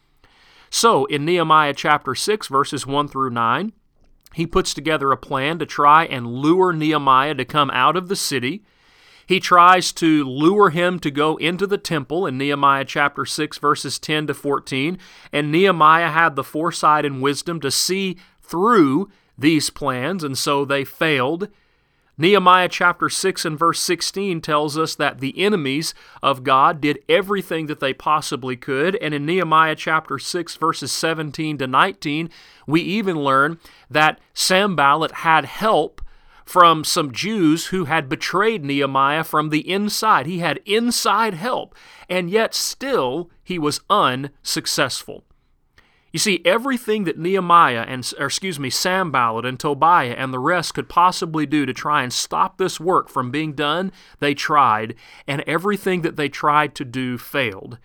So 0.70 1.04
in 1.04 1.26
Nehemiah 1.26 1.74
chapter 1.74 2.14
6, 2.14 2.46
verses 2.46 2.86
1 2.86 3.08
through 3.08 3.28
9, 3.28 3.74
he 4.34 4.46
puts 4.46 4.74
together 4.74 5.12
a 5.12 5.16
plan 5.16 5.58
to 5.58 5.66
try 5.66 6.04
and 6.04 6.26
lure 6.26 6.72
Nehemiah 6.72 7.34
to 7.34 7.44
come 7.44 7.70
out 7.70 7.96
of 7.96 8.08
the 8.08 8.16
city. 8.16 8.62
He 9.26 9.40
tries 9.40 9.92
to 9.94 10.24
lure 10.24 10.70
him 10.70 10.98
to 11.00 11.10
go 11.10 11.36
into 11.36 11.66
the 11.66 11.78
temple 11.78 12.26
in 12.26 12.36
Nehemiah 12.38 12.84
chapter 12.84 13.24
6, 13.24 13.58
verses 13.58 13.98
10 13.98 14.26
to 14.26 14.34
14. 14.34 14.98
And 15.32 15.52
Nehemiah 15.52 16.10
had 16.10 16.36
the 16.36 16.44
foresight 16.44 17.04
and 17.04 17.22
wisdom 17.22 17.60
to 17.60 17.70
see 17.70 18.16
through 18.40 19.10
these 19.38 19.70
plans, 19.70 20.24
and 20.24 20.36
so 20.36 20.64
they 20.64 20.84
failed. 20.84 21.48
Nehemiah 22.22 22.68
chapter 22.68 23.08
6 23.08 23.44
and 23.44 23.58
verse 23.58 23.80
16 23.80 24.42
tells 24.42 24.78
us 24.78 24.94
that 24.94 25.18
the 25.18 25.36
enemies 25.42 25.92
of 26.22 26.44
God 26.44 26.80
did 26.80 27.02
everything 27.08 27.66
that 27.66 27.80
they 27.80 27.92
possibly 27.92 28.54
could. 28.54 28.94
And 29.02 29.12
in 29.12 29.26
Nehemiah 29.26 29.74
chapter 29.74 30.20
6, 30.20 30.54
verses 30.54 30.92
17 30.92 31.58
to 31.58 31.66
19, 31.66 32.30
we 32.64 32.80
even 32.80 33.24
learn 33.24 33.58
that 33.90 34.20
Sanballat 34.34 35.10
had 35.10 35.46
help 35.46 36.00
from 36.44 36.84
some 36.84 37.10
Jews 37.10 37.66
who 37.66 37.86
had 37.86 38.08
betrayed 38.08 38.64
Nehemiah 38.64 39.24
from 39.24 39.48
the 39.48 39.68
inside. 39.68 40.26
He 40.26 40.38
had 40.38 40.60
inside 40.64 41.34
help, 41.34 41.74
and 42.08 42.30
yet 42.30 42.54
still 42.54 43.32
he 43.42 43.58
was 43.58 43.80
unsuccessful. 43.90 45.24
You 46.12 46.18
see, 46.18 46.42
everything 46.44 47.04
that 47.04 47.18
Nehemiah 47.18 47.86
and, 47.88 48.12
or 48.18 48.26
excuse 48.26 48.60
me, 48.60 48.68
Sanballat 48.68 49.46
and 49.46 49.58
Tobiah 49.58 50.12
and 50.12 50.32
the 50.32 50.38
rest 50.38 50.74
could 50.74 50.88
possibly 50.88 51.46
do 51.46 51.64
to 51.64 51.72
try 51.72 52.02
and 52.02 52.12
stop 52.12 52.58
this 52.58 52.78
work 52.78 53.08
from 53.08 53.30
being 53.30 53.54
done, 53.54 53.90
they 54.20 54.34
tried, 54.34 54.94
and 55.26 55.42
everything 55.46 56.02
that 56.02 56.16
they 56.16 56.28
tried 56.28 56.74
to 56.74 56.84
do 56.84 57.16
failed. 57.16 57.78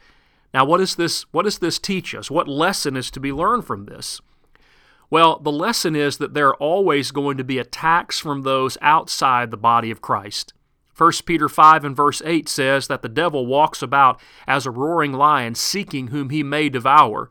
Now, 0.53 0.65
what, 0.65 0.81
is 0.81 0.96
this, 0.96 1.24
what 1.31 1.43
does 1.43 1.60
this 1.60 1.79
teach 1.79 2.13
us? 2.13 2.29
What 2.29 2.50
lesson 2.50 2.98
is 2.98 3.10
to 3.12 3.22
be 3.22 3.31
learned 3.31 3.63
from 3.65 3.86
this? 3.86 4.19
Well, 5.10 5.39
the 5.39 5.51
lesson 5.51 5.96
is 5.96 6.17
that 6.17 6.34
there 6.34 6.50
are 6.50 6.55
always 6.55 7.12
going 7.12 7.38
to 7.38 7.46
be 7.46 7.60
attacks 7.60 8.19
from 8.19 8.41
those 8.41 8.77
outside 8.81 9.51
the 9.51 9.57
body 9.57 9.89
of 9.89 10.01
Christ. 10.01 10.53
1 10.98 11.12
Peter 11.25 11.48
5 11.48 11.86
and 11.86 11.96
verse 11.96 12.22
8 12.25 12.50
says 12.50 12.88
that 12.88 13.03
the 13.03 13.07
devil 13.07 13.46
walks 13.46 13.81
about 13.81 14.19
as 14.48 14.65
a 14.65 14.72
roaring 14.72 15.13
lion 15.13 15.55
seeking 15.55 16.07
whom 16.07 16.29
he 16.29 16.43
may 16.43 16.67
devour. 16.67 17.29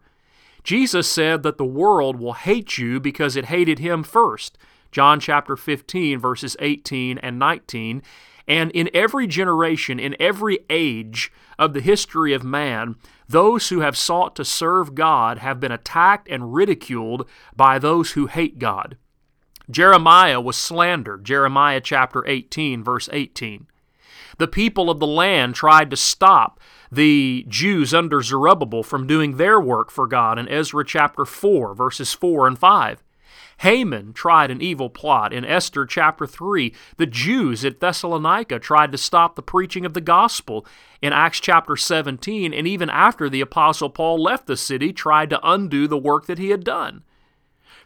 Jesus 0.67 1.09
said 1.09 1.45
that 1.45 1.59
the 1.59 1.65
world 1.65 2.19
will 2.19 2.33
hate 2.33 2.77
you 2.77 2.99
because 2.99 3.37
it 3.37 3.45
hated 3.45 3.79
him 3.79 4.03
first. 4.03 4.59
John 4.91 5.21
chapter 5.21 5.57
15, 5.57 6.19
verses 6.19 6.57
18 6.59 7.19
and 7.19 7.39
19. 7.39 8.03
And 8.49 8.73
in 8.73 8.91
every 8.93 9.29
generation, 9.29 10.01
in 10.01 10.17
every 10.19 10.59
age 10.69 11.33
of 11.57 11.73
the 11.73 11.81
history 11.81 12.33
of 12.33 12.43
man, 12.43 12.97
those 13.29 13.69
who 13.69 13.79
have 13.79 13.97
sought 13.97 14.35
to 14.35 14.45
serve 14.45 14.97
God 14.97 15.39
have 15.39 15.61
been 15.61 15.71
attacked 15.71 16.29
and 16.29 16.53
ridiculed 16.53 17.29
by 17.55 17.79
those 17.79 18.13
who 18.13 18.27
hate 18.27 18.59
God. 18.59 18.97
Jeremiah 19.71 20.41
was 20.41 20.57
slandered, 20.57 21.25
Jeremiah 21.25 21.81
chapter 21.81 22.27
18, 22.27 22.83
verse 22.83 23.09
18. 23.13 23.69
The 24.39 24.49
people 24.49 24.91
of 24.91 25.01
the 25.01 25.07
land 25.07 25.55
tried 25.55 25.91
to 25.91 25.97
stop 25.97 26.61
the 26.93 27.45
Jews 27.49 27.95
under 27.95 28.23
Zerubbabel 28.23 28.83
from 28.83 29.07
doing 29.07 29.37
their 29.37 29.61
work 29.61 29.91
for 29.91 30.07
God 30.07 30.39
in 30.39 30.49
Ezra 30.49 30.85
chapter 30.85 31.25
4, 31.25 31.75
verses 31.75 32.13
4 32.13 32.47
and 32.47 32.59
5. 32.59 33.03
Haman 33.61 34.13
tried 34.13 34.51
an 34.51 34.61
evil 34.61 34.91
plot 34.91 35.33
in 35.33 35.45
Esther 35.45 35.87
chapter 35.87 36.27
3. 36.27 36.75
The 36.99 37.07
Jews 37.07 37.65
at 37.65 37.81
Thessalonica 37.81 38.59
tried 38.59 38.93
to 38.93 38.99
stop 38.99 39.35
the 39.35 39.43
preaching 39.43 39.87
of 39.87 39.95
the 39.95 40.03
gospel 40.03 40.67
in 41.01 41.15
Acts 41.15 41.41
chapter 41.41 41.75
17, 41.75 42.53
and 42.53 42.69
even 42.69 42.91
after 42.91 43.31
the 43.31 43.41
Apostle 43.41 43.89
Paul 43.89 44.23
left 44.23 44.47
the 44.47 44.59
city, 44.59 44.93
tried 44.93 45.31
to 45.31 45.41
undo 45.43 45.89
the 45.89 45.97
work 45.97 46.27
that 46.27 46.39
he 46.39 46.51
had 46.51 46.65
done. 46.65 47.03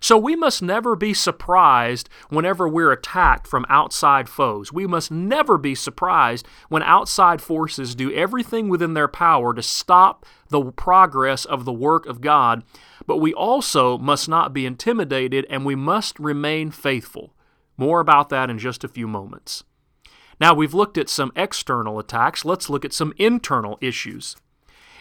So 0.00 0.16
we 0.16 0.34
must 0.34 0.62
never 0.62 0.96
be 0.96 1.12
surprised 1.12 2.08
whenever 2.30 2.66
we're 2.66 2.90
attacked 2.90 3.46
from 3.46 3.66
outside 3.68 4.28
foes. 4.28 4.72
We 4.72 4.86
must 4.86 5.10
never 5.10 5.58
be 5.58 5.74
surprised 5.74 6.46
when 6.70 6.82
outside 6.82 7.42
forces 7.42 7.94
do 7.94 8.12
everything 8.12 8.68
within 8.70 8.94
their 8.94 9.08
power 9.08 9.52
to 9.52 9.62
stop 9.62 10.24
the 10.48 10.72
progress 10.72 11.44
of 11.44 11.66
the 11.66 11.72
work 11.72 12.06
of 12.06 12.22
God. 12.22 12.64
But 13.06 13.18
we 13.18 13.34
also 13.34 13.98
must 13.98 14.26
not 14.26 14.54
be 14.54 14.64
intimidated 14.64 15.46
and 15.50 15.66
we 15.66 15.74
must 15.74 16.18
remain 16.18 16.70
faithful. 16.70 17.34
More 17.76 18.00
about 18.00 18.30
that 18.30 18.48
in 18.48 18.58
just 18.58 18.84
a 18.84 18.88
few 18.88 19.06
moments. 19.06 19.64
Now, 20.40 20.54
we've 20.54 20.74
looked 20.74 20.96
at 20.96 21.10
some 21.10 21.32
external 21.36 21.98
attacks. 21.98 22.46
Let's 22.46 22.70
look 22.70 22.86
at 22.86 22.94
some 22.94 23.12
internal 23.18 23.78
issues. 23.82 24.36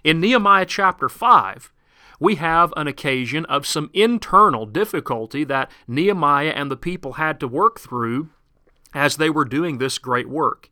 In 0.04 0.20
Nehemiah 0.20 0.66
chapter 0.66 1.08
5, 1.08 1.72
we 2.20 2.36
have 2.36 2.74
an 2.76 2.88
occasion 2.88 3.46
of 3.46 3.66
some 3.66 3.90
internal 3.94 4.66
difficulty 4.66 5.44
that 5.46 5.72
Nehemiah 5.88 6.50
and 6.50 6.70
the 6.70 6.78
people 6.78 7.14
had 7.14 7.40
to 7.40 7.48
work 7.48 7.80
through 7.80 8.30
as 8.94 9.18
they 9.18 9.30
were 9.30 9.46
doing 9.46 9.78
this 9.78 9.98
great 9.98 10.28
work. 10.30 10.70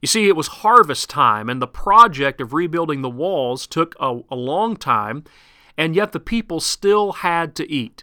You 0.00 0.08
see, 0.08 0.28
it 0.28 0.36
was 0.36 0.48
harvest 0.48 1.08
time, 1.10 1.48
and 1.48 1.62
the 1.62 1.66
project 1.68 2.40
of 2.40 2.52
rebuilding 2.52 3.02
the 3.02 3.10
walls 3.10 3.66
took 3.66 3.94
a, 4.00 4.20
a 4.30 4.34
long 4.34 4.76
time, 4.76 5.24
and 5.78 5.94
yet 5.94 6.12
the 6.12 6.20
people 6.20 6.58
still 6.58 7.12
had 7.12 7.54
to 7.56 7.70
eat. 7.70 8.02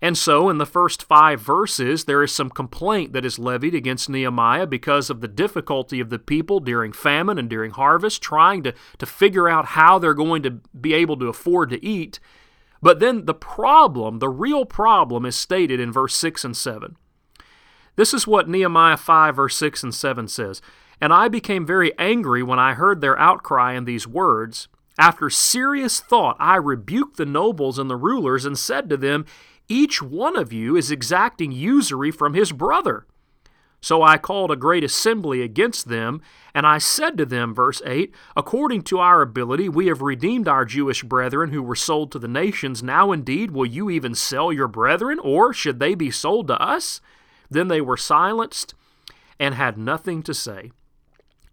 And 0.00 0.16
so, 0.16 0.48
in 0.48 0.58
the 0.58 0.66
first 0.66 1.02
five 1.02 1.40
verses, 1.40 2.04
there 2.04 2.22
is 2.22 2.34
some 2.34 2.50
complaint 2.50 3.12
that 3.12 3.24
is 3.24 3.38
levied 3.38 3.74
against 3.74 4.10
Nehemiah 4.10 4.66
because 4.66 5.08
of 5.08 5.20
the 5.20 5.28
difficulty 5.28 6.00
of 6.00 6.10
the 6.10 6.18
people 6.18 6.60
during 6.60 6.92
famine 6.92 7.38
and 7.38 7.48
during 7.48 7.70
harvest, 7.70 8.22
trying 8.22 8.62
to, 8.64 8.74
to 8.98 9.06
figure 9.06 9.48
out 9.48 9.66
how 9.66 9.98
they're 9.98 10.14
going 10.14 10.42
to 10.42 10.60
be 10.78 10.92
able 10.92 11.16
to 11.18 11.28
afford 11.28 11.70
to 11.70 11.84
eat. 11.84 12.20
But 12.82 13.00
then 13.00 13.24
the 13.24 13.34
problem, 13.34 14.18
the 14.18 14.28
real 14.28 14.64
problem, 14.66 15.24
is 15.24 15.36
stated 15.36 15.80
in 15.80 15.92
verse 15.92 16.14
6 16.14 16.44
and 16.44 16.56
7. 16.56 16.96
This 17.96 18.12
is 18.12 18.26
what 18.26 18.48
Nehemiah 18.48 18.98
5, 18.98 19.36
verse 19.36 19.56
6 19.56 19.82
and 19.82 19.94
7 19.94 20.28
says 20.28 20.60
And 21.00 21.12
I 21.12 21.28
became 21.28 21.66
very 21.66 21.98
angry 21.98 22.42
when 22.42 22.58
I 22.58 22.74
heard 22.74 23.00
their 23.00 23.18
outcry 23.18 23.72
in 23.72 23.86
these 23.86 24.06
words. 24.06 24.68
After 24.98 25.28
serious 25.28 26.00
thought, 26.00 26.36
I 26.38 26.56
rebuked 26.56 27.16
the 27.16 27.26
nobles 27.26 27.78
and 27.78 27.90
the 27.90 27.96
rulers 27.96 28.44
and 28.44 28.58
said 28.58 28.88
to 28.88 28.96
them, 28.96 29.26
each 29.68 30.00
one 30.00 30.36
of 30.36 30.52
you 30.52 30.76
is 30.76 30.90
exacting 30.90 31.52
usury 31.52 32.10
from 32.10 32.34
his 32.34 32.52
brother. 32.52 33.06
So 33.80 34.02
I 34.02 34.18
called 34.18 34.50
a 34.50 34.56
great 34.56 34.82
assembly 34.82 35.42
against 35.42 35.88
them, 35.88 36.20
and 36.54 36.66
I 36.66 36.78
said 36.78 37.16
to 37.18 37.26
them, 37.26 37.54
verse 37.54 37.82
8, 37.84 38.12
According 38.36 38.82
to 38.82 38.98
our 38.98 39.22
ability, 39.22 39.68
we 39.68 39.86
have 39.86 40.02
redeemed 40.02 40.48
our 40.48 40.64
Jewish 40.64 41.02
brethren 41.02 41.50
who 41.52 41.62
were 41.62 41.76
sold 41.76 42.10
to 42.12 42.18
the 42.18 42.28
nations. 42.28 42.82
Now 42.82 43.12
indeed, 43.12 43.50
will 43.50 43.66
you 43.66 43.90
even 43.90 44.14
sell 44.14 44.52
your 44.52 44.68
brethren, 44.68 45.18
or 45.20 45.52
should 45.52 45.78
they 45.78 45.94
be 45.94 46.10
sold 46.10 46.48
to 46.48 46.60
us? 46.60 47.00
Then 47.50 47.68
they 47.68 47.80
were 47.80 47.96
silenced 47.96 48.74
and 49.38 49.54
had 49.54 49.78
nothing 49.78 50.22
to 50.24 50.34
say. 50.34 50.72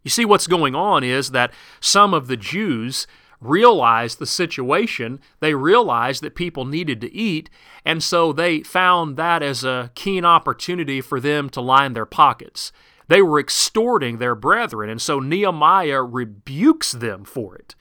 You 0.04 0.10
see, 0.10 0.26
what's 0.26 0.48
going 0.48 0.76
on 0.76 1.04
is 1.04 1.32
that 1.32 1.54
some 1.80 2.14
of 2.14 2.28
the 2.28 2.38
Jews 2.38 3.06
realized 3.46 4.20
the 4.20 4.26
situation. 4.26 5.20
They 5.40 5.54
realized 5.54 6.24
that 6.24 6.36
people 6.36 6.66
needed 6.66 7.02
to 7.02 7.14
eat, 7.14 7.50
and 7.86 8.02
so 8.02 8.34
they 8.34 8.62
found 8.62 9.18
that 9.18 9.44
as 9.44 9.64
a 9.64 9.92
keen 9.96 10.26
opportunity 10.26 11.02
for 11.02 11.20
them 11.20 11.50
to 11.52 11.62
line 11.62 11.94
their 11.94 12.06
pockets. 12.06 12.72
They 13.08 13.22
were 13.22 13.40
extorting 13.40 14.18
their 14.18 14.36
brethren, 14.36 14.90
and 14.90 15.02
so 15.02 15.20
Nehemiah 15.20 16.04
rebukes 16.04 16.94
them 16.94 17.26
for 17.26 17.56
it. 17.56 17.76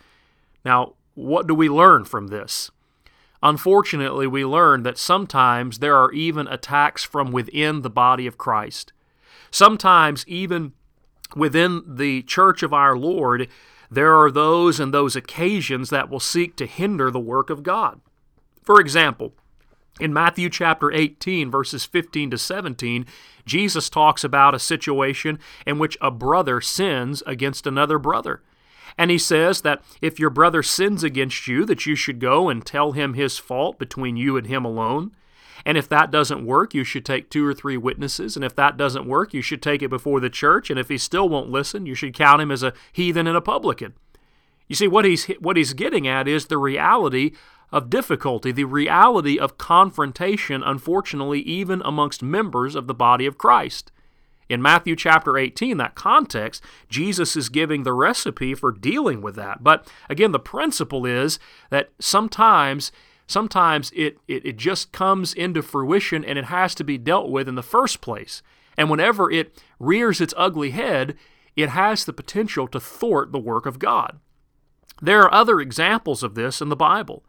Now, 0.64 0.95
what 1.14 1.47
do 1.47 1.54
we 1.54 1.69
learn 1.69 2.04
from 2.04 2.28
this? 2.28 2.71
Unfortunately, 3.42 4.26
we 4.26 4.45
learn 4.45 4.85
that 4.85 4.99
sometimes 4.99 5.78
there 5.78 5.97
are 5.97 6.12
even 6.12 6.47
attacks 6.47 7.02
from 7.02 7.33
within 7.33 7.83
the 7.83 7.90
body 7.90 8.26
of 8.26 8.38
Christ. 8.38 8.92
Sometimes, 9.50 10.25
even 10.28 10.73
within 11.35 11.83
the 11.87 12.23
church 12.23 12.62
of 12.62 12.73
our 12.73 12.97
Lord, 12.97 13.49
there 13.93 14.19
are 14.19 14.31
those 14.31 14.81
and 14.81 14.93
those 14.93 15.15
occasions 15.15 15.91
that 15.91 16.09
will 16.09 16.21
seek 16.21 16.57
to 16.57 16.67
hinder 16.67 17.11
the 17.11 17.21
work 17.21 17.51
of 17.51 17.63
God. 17.63 18.01
For 18.63 18.81
example, 18.81 19.35
in 20.01 20.15
Matthew 20.15 20.49
chapter 20.49 20.91
18, 20.91 21.51
verses 21.51 21.85
15 21.85 22.31
to 22.31 22.39
17, 22.39 23.05
Jesus 23.45 23.91
talks 23.91 24.25
about 24.25 24.55
a 24.55 24.59
situation 24.59 25.39
in 25.67 25.79
which 25.79 25.99
a 26.01 26.11
brother 26.11 26.63
sins 26.63 27.23
against 27.27 27.67
another 27.67 27.99
brother. 27.99 28.41
And 28.97 29.11
he 29.11 29.19
says 29.19 29.61
that 29.61 29.83
if 30.01 30.19
your 30.19 30.31
brother 30.31 30.63
sins 30.63 31.05
against 31.05 31.47
you, 31.47 31.67
that 31.67 31.85
you 31.85 31.95
should 31.95 32.19
go 32.19 32.49
and 32.49 32.65
tell 32.65 32.93
him 32.93 33.13
his 33.13 33.37
fault 33.37 33.79
between 33.79 34.17
you 34.17 34.39
and 34.39 34.47
him 34.47 34.65
alone. 34.65 35.13
And 35.64 35.78
if 35.78 35.88
that 35.88 36.11
doesn't 36.11 36.45
work, 36.45 36.75
you 36.75 36.85
should 36.85 37.04
take 37.04 37.31
two 37.31 37.47
or 37.47 37.54
three 37.54 37.76
witnesses. 37.76 38.37
And 38.37 38.45
if 38.45 38.54
that 38.57 38.76
doesn't 38.76 39.07
work, 39.07 39.33
you 39.33 39.42
should 39.42 39.62
take 39.62 39.83
it 39.83 39.90
before 39.90 40.21
the 40.21 40.31
church. 40.31 40.71
And 40.71 40.78
if 40.78 40.88
he 40.88 40.99
still 40.99 41.28
won't 41.28 41.50
listen, 41.50 41.87
you 41.87 41.95
should 41.95 42.14
count 42.14 42.42
him 42.42 42.50
as 42.50 42.62
a 42.62 42.73
heathen 42.92 43.26
and 43.26 43.37
a 43.37 43.40
publican. 43.40 43.95
You 44.69 44.75
see, 44.75 44.88
what 44.88 45.04
he's, 45.04 45.26
what 45.40 45.57
he's 45.57 45.75
getting 45.75 46.09
at 46.09 46.26
is 46.26 46.47
the 46.47 46.59
reality 46.59 47.33
of 47.71 47.90
difficulty, 47.90 48.52
the 48.52 48.64
reality 48.64 49.38
of 49.38 49.59
confrontation, 49.59 50.62
unfortunately, 50.62 51.40
even 51.40 51.83
amongst 51.85 52.23
members 52.23 52.75
of 52.75 52.87
the 52.87 52.95
body 52.95 53.26
of 53.26 53.38
Christ. 53.38 53.90
In 54.49 54.61
Matthew 54.61 54.95
chapter 54.95 55.38
18, 55.38 55.78
that 55.78 55.95
context, 55.95 56.62
Jesus 56.90 57.37
is 57.37 57.49
giving 57.49 57.85
the 57.85 57.95
recipe 57.95 58.54
for 58.54 58.71
dealing 58.71 59.23
with 59.23 59.35
that. 59.37 59.64
But 59.64 59.90
again, 60.11 60.33
the 60.33 60.38
principle 60.38 61.07
is 61.07 61.38
that 61.71 61.90
sometimes 61.99 62.92
sometimes 63.26 63.91
it, 63.95 64.19
it, 64.29 64.45
it 64.45 64.57
just 64.57 64.93
comes 64.93 65.33
into 65.35 65.62
fruition 65.62 66.25
and 66.25 66.38
it 66.38 66.47
has 66.47 66.75
to 66.76 66.85
be 66.85 66.99
dealt 66.99 67.31
with 67.31 67.49
in 67.49 67.55
the 67.55 67.62
first 67.62 68.00
place. 68.00 68.43
And 68.76 68.91
whenever 68.91 69.31
it 69.31 69.62
rears 69.79 70.21
its 70.21 70.35
ugly 70.37 70.71
head, 70.71 71.17
it 71.57 71.71
has 71.71 72.05
the 72.05 72.12
potential 72.12 72.67
to 72.69 72.81
thwart 72.81 73.33
the 73.33 73.38
work 73.38 73.67
of 73.67 73.79
God. 73.79 74.19
There 75.00 75.23
are 75.23 75.35
other 75.35 75.61
examples 75.61 76.23
of 76.23 76.35
this 76.35 76.61
in 76.61 76.69
the 76.69 76.76
Bible. 76.76 77.25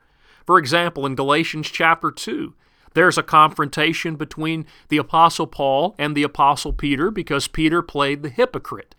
For 0.45 0.59
example, 0.59 1.05
in 1.05 1.15
Galatians 1.15 1.69
chapter 1.69 2.11
2, 2.11 2.53
there's 2.93 3.17
a 3.17 3.23
confrontation 3.23 4.15
between 4.15 4.65
the 4.89 4.97
Apostle 4.97 5.47
Paul 5.47 5.95
and 5.97 6.15
the 6.15 6.23
Apostle 6.23 6.73
Peter 6.73 7.09
because 7.09 7.47
Peter 7.47 7.81
played 7.81 8.21
the 8.21 8.29
hypocrite. 8.29 8.93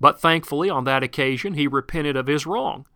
But 0.00 0.20
thankfully, 0.20 0.68
on 0.68 0.84
that 0.84 1.02
occasion, 1.02 1.54
he 1.54 1.66
repented 1.66 2.16
of 2.16 2.26
his 2.26 2.46
wrong. 2.46 2.86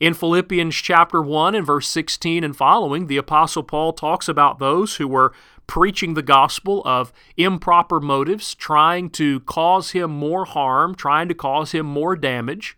In 0.00 0.14
Philippians 0.14 0.74
chapter 0.74 1.22
1 1.22 1.54
and 1.54 1.66
verse 1.66 1.88
16 1.88 2.42
and 2.42 2.56
following, 2.56 3.06
the 3.06 3.18
Apostle 3.18 3.62
Paul 3.62 3.92
talks 3.92 4.28
about 4.28 4.58
those 4.58 4.96
who 4.96 5.06
were 5.06 5.32
preaching 5.66 6.14
the 6.14 6.22
gospel 6.22 6.82
of 6.84 7.12
improper 7.36 8.00
motives, 8.00 8.54
trying 8.54 9.10
to 9.10 9.40
cause 9.40 9.92
him 9.92 10.10
more 10.10 10.44
harm, 10.44 10.94
trying 10.94 11.28
to 11.28 11.34
cause 11.34 11.72
him 11.72 11.86
more 11.86 12.16
damage. 12.16 12.76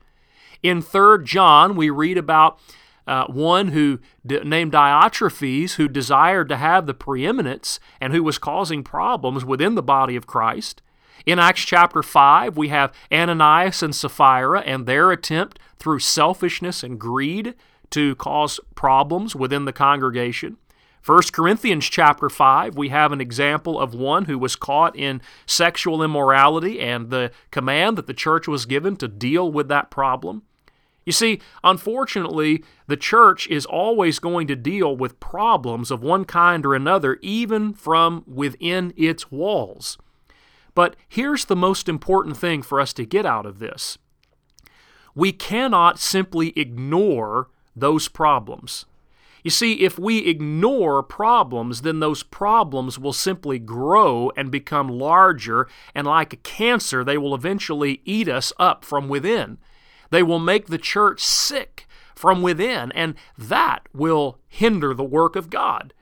In 0.63 0.83
3 0.83 1.25
John, 1.25 1.77
we 1.77 1.89
read 1.91 2.19
about 2.19 2.59
uh, 3.07 3.27
one 3.27 3.69
who 3.69 4.01
named 4.25 4.73
Diotrephes 4.73 5.75
who 5.75 5.89
desired 5.89 6.49
to 6.49 6.57
have 6.57 6.87
the 6.87 6.95
preeminence 6.95 7.81
and 8.01 8.13
who 8.13 8.23
was 8.23 8.39
causing 8.39 8.83
problems 8.83 9.45
within 9.45 9.75
the 9.75 9.83
body 9.83 10.17
of 10.17 10.27
Christ. 10.27 10.81
In 11.27 11.39
Acts 11.39 11.65
chapter 11.65 12.03
5, 12.03 12.57
we 12.57 12.69
have 12.69 12.93
Ananias 13.11 13.83
and 13.83 13.95
Sapphira 13.95 14.61
and 14.61 14.87
their 14.87 15.11
attempt 15.11 15.59
through 15.79 16.01
selfishness 16.01 16.83
and 16.83 17.01
greed 17.01 17.55
to 17.91 18.15
cause 18.17 18.61
problems 18.75 19.35
within 19.35 19.65
the 19.65 19.73
congregation. 19.73 20.57
1 21.07 21.21
Corinthians 21.33 21.85
chapter 21.87 22.31
5, 22.31 22.77
we 22.77 22.89
have 22.89 23.13
an 23.13 23.21
example 23.21 23.79
of 23.79 23.95
one 23.95 24.25
who 24.25 24.39
was 24.39 24.57
caught 24.57 24.97
in 24.97 25.21
sexual 25.45 26.03
immorality 26.03 26.81
and 26.81 27.11
the 27.11 27.31
command 27.51 27.99
that 27.99 28.07
the 28.07 28.15
church 28.15 28.49
was 28.49 28.65
given 28.65 28.97
to 28.97 29.07
deal 29.07 29.53
with 29.53 29.69
that 29.69 29.91
problem. 29.91 30.43
You 31.05 31.13
see, 31.13 31.41
unfortunately, 31.63 32.65
the 32.87 32.97
church 32.97 33.47
is 33.49 33.67
always 33.67 34.19
going 34.19 34.47
to 34.47 34.57
deal 34.57 34.97
with 34.97 35.21
problems 35.21 35.91
of 35.91 36.03
one 36.03 36.25
kind 36.25 36.65
or 36.65 36.75
another, 36.75 37.19
even 37.21 37.75
from 37.75 38.25
within 38.27 38.95
its 38.97 39.31
walls. 39.31 39.99
But 40.75 40.97
here's 41.09 41.45
the 41.45 41.57
most 41.57 41.89
important 41.89 42.37
thing 42.37 42.63
for 42.63 42.81
us 42.81 42.93
to 42.95 43.07
get 43.07 43.27
out 43.27 43.47
of 43.47 43.59
this 43.59 43.99
we 45.15 45.33
cannot 45.33 45.99
simply 46.01 46.53
ignore 46.59 47.49
those 47.77 48.09
problems. 48.09 48.85
You 49.45 49.51
see, 49.51 49.83
if 49.83 49.99
we 49.99 50.27
ignore 50.27 51.03
problems, 51.03 51.83
then 51.83 52.01
those 52.01 52.23
problems 52.23 52.99
will 52.99 53.13
simply 53.13 53.59
grow 53.59 54.33
and 54.37 54.51
become 54.51 54.89
larger, 54.89 55.69
and 55.95 56.07
like 56.07 56.33
a 56.33 56.39
cancer, 56.39 57.05
they 57.05 57.19
will 57.19 57.35
eventually 57.35 58.01
eat 58.07 58.27
us 58.27 58.55
up 58.59 58.87
from 58.87 59.07
within. 59.07 59.59
They 60.11 60.23
will 60.23 60.39
make 60.39 60.67
the 60.67 60.79
church 60.79 61.23
sick 61.23 61.87
from 62.15 62.41
within, 62.41 62.91
and 62.93 63.15
that 63.37 63.87
will 63.93 64.39
hinder 64.49 64.95
the 64.95 65.05
work 65.05 65.37
of 65.37 65.51
God. 65.51 65.93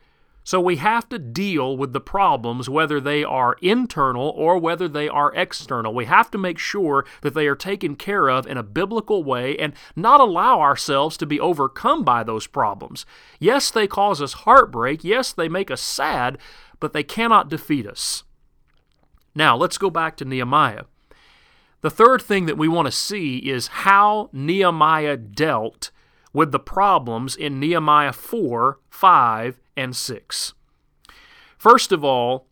So 0.44 0.60
we 0.60 0.76
have 0.76 1.08
to 1.10 1.18
deal 1.18 1.76
with 1.76 1.92
the 1.92 2.00
problems, 2.00 2.68
whether 2.68 3.00
they 3.00 3.22
are 3.22 3.56
internal 3.62 4.30
or 4.30 4.58
whether 4.58 4.88
they 4.88 5.08
are 5.08 5.32
external. 5.34 5.94
We 5.94 6.06
have 6.06 6.30
to 6.32 6.38
make 6.38 6.58
sure 6.58 7.04
that 7.20 7.34
they 7.34 7.46
are 7.46 7.54
taken 7.54 7.94
care 7.94 8.28
of 8.28 8.46
in 8.46 8.56
a 8.56 8.62
biblical 8.62 9.22
way 9.22 9.56
and 9.56 9.72
not 9.94 10.20
allow 10.20 10.60
ourselves 10.60 11.16
to 11.18 11.26
be 11.26 11.38
overcome 11.38 12.02
by 12.02 12.24
those 12.24 12.48
problems. 12.48 13.06
Yes, 13.38 13.70
they 13.70 13.86
cause 13.86 14.20
us 14.20 14.32
heartbreak. 14.32 15.04
Yes, 15.04 15.32
they 15.32 15.48
make 15.48 15.70
us 15.70 15.80
sad, 15.80 16.38
but 16.80 16.92
they 16.92 17.04
cannot 17.04 17.48
defeat 17.48 17.86
us. 17.86 18.24
Now, 19.34 19.56
let's 19.56 19.78
go 19.78 19.90
back 19.90 20.16
to 20.16 20.24
Nehemiah. 20.24 20.84
The 21.82 21.90
third 21.90 22.20
thing 22.22 22.46
that 22.46 22.58
we 22.58 22.68
want 22.68 22.86
to 22.86 22.92
see 22.92 23.38
is 23.38 23.68
how 23.68 24.30
Nehemiah 24.32 25.16
dealt 25.16 25.90
with 26.32 26.52
the 26.52 26.58
problems 26.58 27.36
in 27.36 27.60
Nehemiah 27.60 28.12
4, 28.12 28.78
5, 28.90 29.60
and 29.76 29.94
6. 29.94 30.54
First 31.58 31.92
of 31.92 32.04
all, 32.04 32.46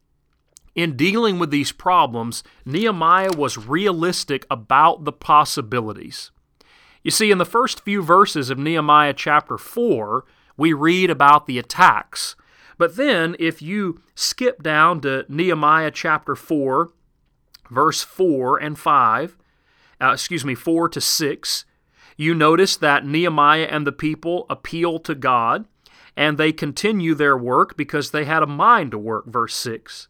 in 0.74 0.96
dealing 0.96 1.38
with 1.38 1.50
these 1.50 1.72
problems, 1.72 2.42
Nehemiah 2.64 3.32
was 3.36 3.58
realistic 3.58 4.46
about 4.50 5.04
the 5.04 5.12
possibilities. 5.12 6.30
You 7.02 7.10
see, 7.10 7.30
in 7.30 7.38
the 7.38 7.44
first 7.44 7.82
few 7.82 8.02
verses 8.02 8.50
of 8.50 8.58
Nehemiah 8.58 9.14
chapter 9.14 9.58
4, 9.58 10.24
we 10.56 10.72
read 10.72 11.10
about 11.10 11.46
the 11.46 11.58
attacks. 11.58 12.36
But 12.78 12.96
then, 12.96 13.36
if 13.38 13.60
you 13.60 14.00
skip 14.14 14.62
down 14.62 15.00
to 15.02 15.24
Nehemiah 15.28 15.90
chapter 15.90 16.36
4, 16.36 16.90
verse 17.70 18.02
4 18.02 18.58
and 18.58 18.78
5, 18.78 19.36
uh, 20.00 20.12
excuse 20.12 20.44
me, 20.44 20.54
4 20.54 20.88
to 20.90 21.00
6, 21.00 21.64
you 22.20 22.34
notice 22.34 22.76
that 22.76 23.06
Nehemiah 23.06 23.66
and 23.70 23.86
the 23.86 23.92
people 23.92 24.44
appeal 24.50 24.98
to 24.98 25.14
God 25.14 25.64
and 26.14 26.36
they 26.36 26.52
continue 26.52 27.14
their 27.14 27.34
work 27.34 27.78
because 27.78 28.10
they 28.10 28.26
had 28.26 28.42
a 28.42 28.46
mind 28.46 28.90
to 28.90 28.98
work, 28.98 29.24
verse 29.24 29.54
6. 29.54 30.08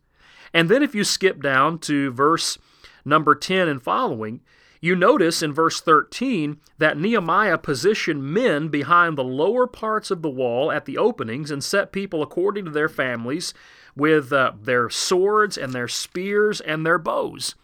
And 0.53 0.69
then 0.69 0.83
if 0.83 0.93
you 0.93 1.05
skip 1.05 1.41
down 1.41 1.79
to 1.81 2.11
verse 2.11 2.59
number 3.05 3.37
10 3.37 3.69
and 3.69 3.81
following, 3.81 4.41
you 4.81 4.97
notice 4.97 5.41
in 5.41 5.53
verse 5.53 5.81
13 5.81 6.59
that 6.79 6.99
Nehemiah 6.99 7.59
positioned 7.59 8.25
men 8.25 8.67
behind 8.67 9.17
the 9.17 9.23
lower 9.23 9.69
parts 9.69 10.11
of 10.11 10.23
the 10.23 10.29
wall 10.29 10.73
at 10.73 10.87
the 10.87 10.99
openings 10.99 11.53
and 11.53 11.63
set 11.63 11.93
people 11.93 12.25
according 12.25 12.65
to 12.65 12.73
their 12.73 12.89
families 12.89 13.55
with 13.95 14.33
uh, 14.33 14.51
their 14.61 14.91
swords 14.91 15.57
and 15.57 15.73
their 15.73 15.87
spears 15.87 16.61
and 16.61 16.85
their 16.85 16.99
bows. 16.99 17.55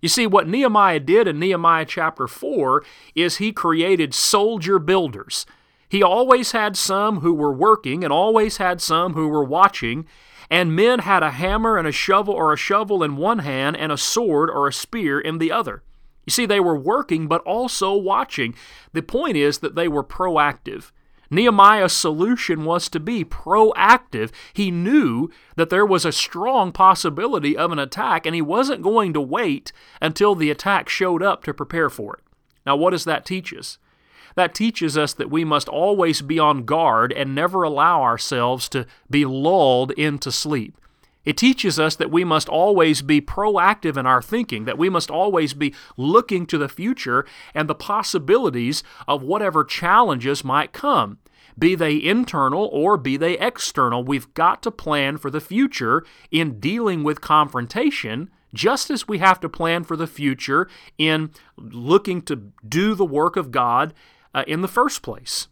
You 0.00 0.08
see, 0.08 0.26
what 0.26 0.48
Nehemiah 0.48 1.00
did 1.00 1.26
in 1.26 1.38
Nehemiah 1.38 1.84
chapter 1.84 2.26
4 2.28 2.84
is 3.14 3.36
he 3.36 3.52
created 3.52 4.14
soldier 4.14 4.78
builders. 4.78 5.44
He 5.88 6.02
always 6.02 6.52
had 6.52 6.76
some 6.76 7.20
who 7.20 7.34
were 7.34 7.52
working 7.52 8.04
and 8.04 8.12
always 8.12 8.58
had 8.58 8.80
some 8.80 9.14
who 9.14 9.28
were 9.28 9.44
watching, 9.44 10.06
and 10.50 10.76
men 10.76 11.00
had 11.00 11.22
a 11.22 11.32
hammer 11.32 11.76
and 11.76 11.88
a 11.88 11.92
shovel 11.92 12.34
or 12.34 12.52
a 12.52 12.56
shovel 12.56 13.02
in 13.02 13.16
one 13.16 13.40
hand 13.40 13.76
and 13.76 13.90
a 13.90 13.98
sword 13.98 14.50
or 14.50 14.68
a 14.68 14.72
spear 14.72 15.18
in 15.18 15.38
the 15.38 15.50
other. 15.50 15.82
You 16.26 16.30
see, 16.30 16.46
they 16.46 16.60
were 16.60 16.78
working 16.78 17.26
but 17.26 17.42
also 17.42 17.94
watching. 17.94 18.54
The 18.92 19.02
point 19.02 19.36
is 19.36 19.58
that 19.58 19.74
they 19.74 19.88
were 19.88 20.04
proactive. 20.04 20.92
Nehemiah's 21.30 21.92
solution 21.92 22.64
was 22.64 22.88
to 22.88 23.00
be 23.00 23.24
proactive. 23.24 24.30
He 24.52 24.70
knew 24.70 25.30
that 25.56 25.70
there 25.70 25.86
was 25.86 26.04
a 26.04 26.12
strong 26.12 26.72
possibility 26.72 27.56
of 27.56 27.70
an 27.72 27.78
attack, 27.78 28.24
and 28.24 28.34
he 28.34 28.42
wasn't 28.42 28.82
going 28.82 29.12
to 29.12 29.20
wait 29.20 29.72
until 30.00 30.34
the 30.34 30.50
attack 30.50 30.88
showed 30.88 31.22
up 31.22 31.44
to 31.44 31.54
prepare 31.54 31.90
for 31.90 32.14
it. 32.14 32.24
Now, 32.64 32.76
what 32.76 32.90
does 32.90 33.04
that 33.04 33.26
teach 33.26 33.52
us? 33.52 33.78
That 34.34 34.54
teaches 34.54 34.96
us 34.96 35.12
that 35.14 35.30
we 35.30 35.44
must 35.44 35.68
always 35.68 36.22
be 36.22 36.38
on 36.38 36.64
guard 36.64 37.12
and 37.12 37.34
never 37.34 37.62
allow 37.62 38.02
ourselves 38.02 38.68
to 38.70 38.86
be 39.10 39.24
lulled 39.24 39.90
into 39.92 40.30
sleep. 40.30 40.76
It 41.24 41.36
teaches 41.36 41.78
us 41.78 41.96
that 41.96 42.10
we 42.10 42.24
must 42.24 42.48
always 42.48 43.02
be 43.02 43.20
proactive 43.20 43.98
in 43.98 44.06
our 44.06 44.22
thinking, 44.22 44.64
that 44.64 44.78
we 44.78 44.88
must 44.88 45.10
always 45.10 45.52
be 45.52 45.74
looking 45.98 46.46
to 46.46 46.56
the 46.56 46.70
future 46.70 47.26
and 47.54 47.68
the 47.68 47.74
possibilities 47.74 48.82
of 49.06 49.22
whatever 49.22 49.62
challenges 49.62 50.42
might 50.42 50.72
come. 50.72 51.18
Be 51.58 51.74
they 51.74 51.96
internal 52.02 52.68
or 52.72 52.96
be 52.96 53.16
they 53.16 53.38
external, 53.38 54.04
we've 54.04 54.32
got 54.34 54.62
to 54.62 54.70
plan 54.70 55.16
for 55.16 55.30
the 55.30 55.40
future 55.40 56.04
in 56.30 56.60
dealing 56.60 57.02
with 57.02 57.20
confrontation, 57.20 58.30
just 58.54 58.90
as 58.90 59.08
we 59.08 59.18
have 59.18 59.40
to 59.40 59.48
plan 59.48 59.84
for 59.84 59.96
the 59.96 60.06
future 60.06 60.68
in 60.96 61.30
looking 61.56 62.22
to 62.22 62.52
do 62.66 62.94
the 62.94 63.04
work 63.04 63.36
of 63.36 63.50
God 63.50 63.92
uh, 64.34 64.44
in 64.46 64.60
the 64.60 64.68
first 64.68 65.02
place. 65.02 65.48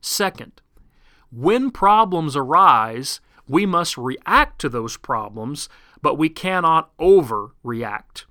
Second, 0.00 0.60
when 1.30 1.70
problems 1.70 2.36
arise, 2.36 3.20
we 3.48 3.66
must 3.66 3.98
react 3.98 4.60
to 4.60 4.68
those 4.68 4.96
problems, 4.96 5.68
but 6.00 6.16
we 6.16 6.28
cannot 6.28 6.96
overreact. 6.98 8.24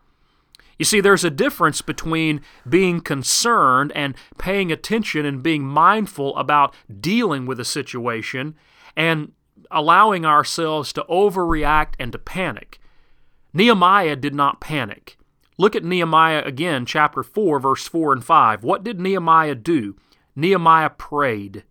You 0.77 0.85
see, 0.85 1.01
there's 1.01 1.23
a 1.23 1.31
difference 1.31 1.81
between 1.81 2.41
being 2.67 3.01
concerned 3.01 3.91
and 3.93 4.15
paying 4.37 4.71
attention 4.71 5.25
and 5.25 5.41
being 5.41 5.63
mindful 5.63 6.35
about 6.37 6.75
dealing 6.99 7.45
with 7.45 7.59
a 7.59 7.65
situation 7.65 8.55
and 8.95 9.31
allowing 9.71 10.25
ourselves 10.25 10.93
to 10.93 11.05
overreact 11.09 11.93
and 11.99 12.11
to 12.11 12.19
panic. 12.19 12.79
Nehemiah 13.53 14.15
did 14.15 14.35
not 14.35 14.61
panic. 14.61 15.17
Look 15.57 15.75
at 15.75 15.83
Nehemiah 15.83 16.43
again, 16.45 16.85
chapter 16.85 17.23
4, 17.23 17.59
verse 17.59 17.87
4 17.87 18.13
and 18.13 18.23
5. 18.23 18.63
What 18.63 18.83
did 18.83 18.99
Nehemiah 18.99 19.55
do? 19.55 19.95
Nehemiah 20.35 20.91
prayed. 20.91 21.63